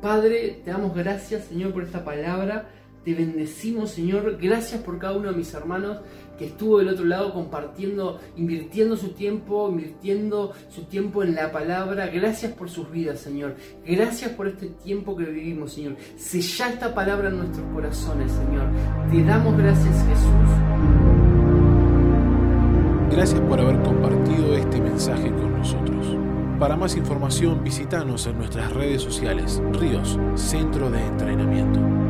Padre, 0.00 0.60
te 0.64 0.70
damos 0.70 0.94
gracias, 0.94 1.44
Señor, 1.44 1.72
por 1.72 1.84
esta 1.84 2.04
palabra. 2.04 2.68
Te 3.04 3.14
bendecimos, 3.14 3.90
Señor. 3.90 4.38
Gracias 4.40 4.80
por 4.80 4.98
cada 4.98 5.16
uno 5.16 5.30
de 5.30 5.36
mis 5.36 5.52
hermanos 5.54 5.98
que 6.38 6.46
estuvo 6.46 6.78
del 6.78 6.88
otro 6.88 7.04
lado 7.04 7.32
compartiendo, 7.32 8.20
invirtiendo 8.36 8.96
su 8.96 9.08
tiempo, 9.08 9.68
invirtiendo 9.68 10.52
su 10.68 10.84
tiempo 10.84 11.22
en 11.22 11.34
la 11.34 11.50
palabra. 11.50 12.06
Gracias 12.06 12.52
por 12.52 12.70
sus 12.70 12.90
vidas, 12.90 13.20
Señor. 13.20 13.56
Gracias 13.84 14.30
por 14.32 14.46
este 14.46 14.68
tiempo 14.68 15.16
que 15.16 15.24
vivimos, 15.24 15.72
Señor. 15.72 15.96
Sella 16.16 16.68
esta 16.68 16.94
palabra 16.94 17.28
en 17.28 17.38
nuestros 17.38 17.66
corazones, 17.72 18.30
Señor. 18.32 18.68
Te 19.10 19.22
damos 19.24 19.56
gracias, 19.58 19.94
Jesús. 20.06 20.82
Gracias 23.10 23.40
por 23.40 23.60
haber 23.60 23.82
compartido 23.82 24.56
este 24.56 24.80
mensaje 24.80 25.28
con 25.28 25.52
nosotros. 25.52 26.16
Para 26.58 26.76
más 26.76 26.96
información 26.96 27.64
visítanos 27.64 28.26
en 28.26 28.38
nuestras 28.38 28.72
redes 28.72 29.02
sociales, 29.02 29.60
Ríos, 29.72 30.18
Centro 30.36 30.90
de 30.90 31.04
Entrenamiento. 31.04 32.01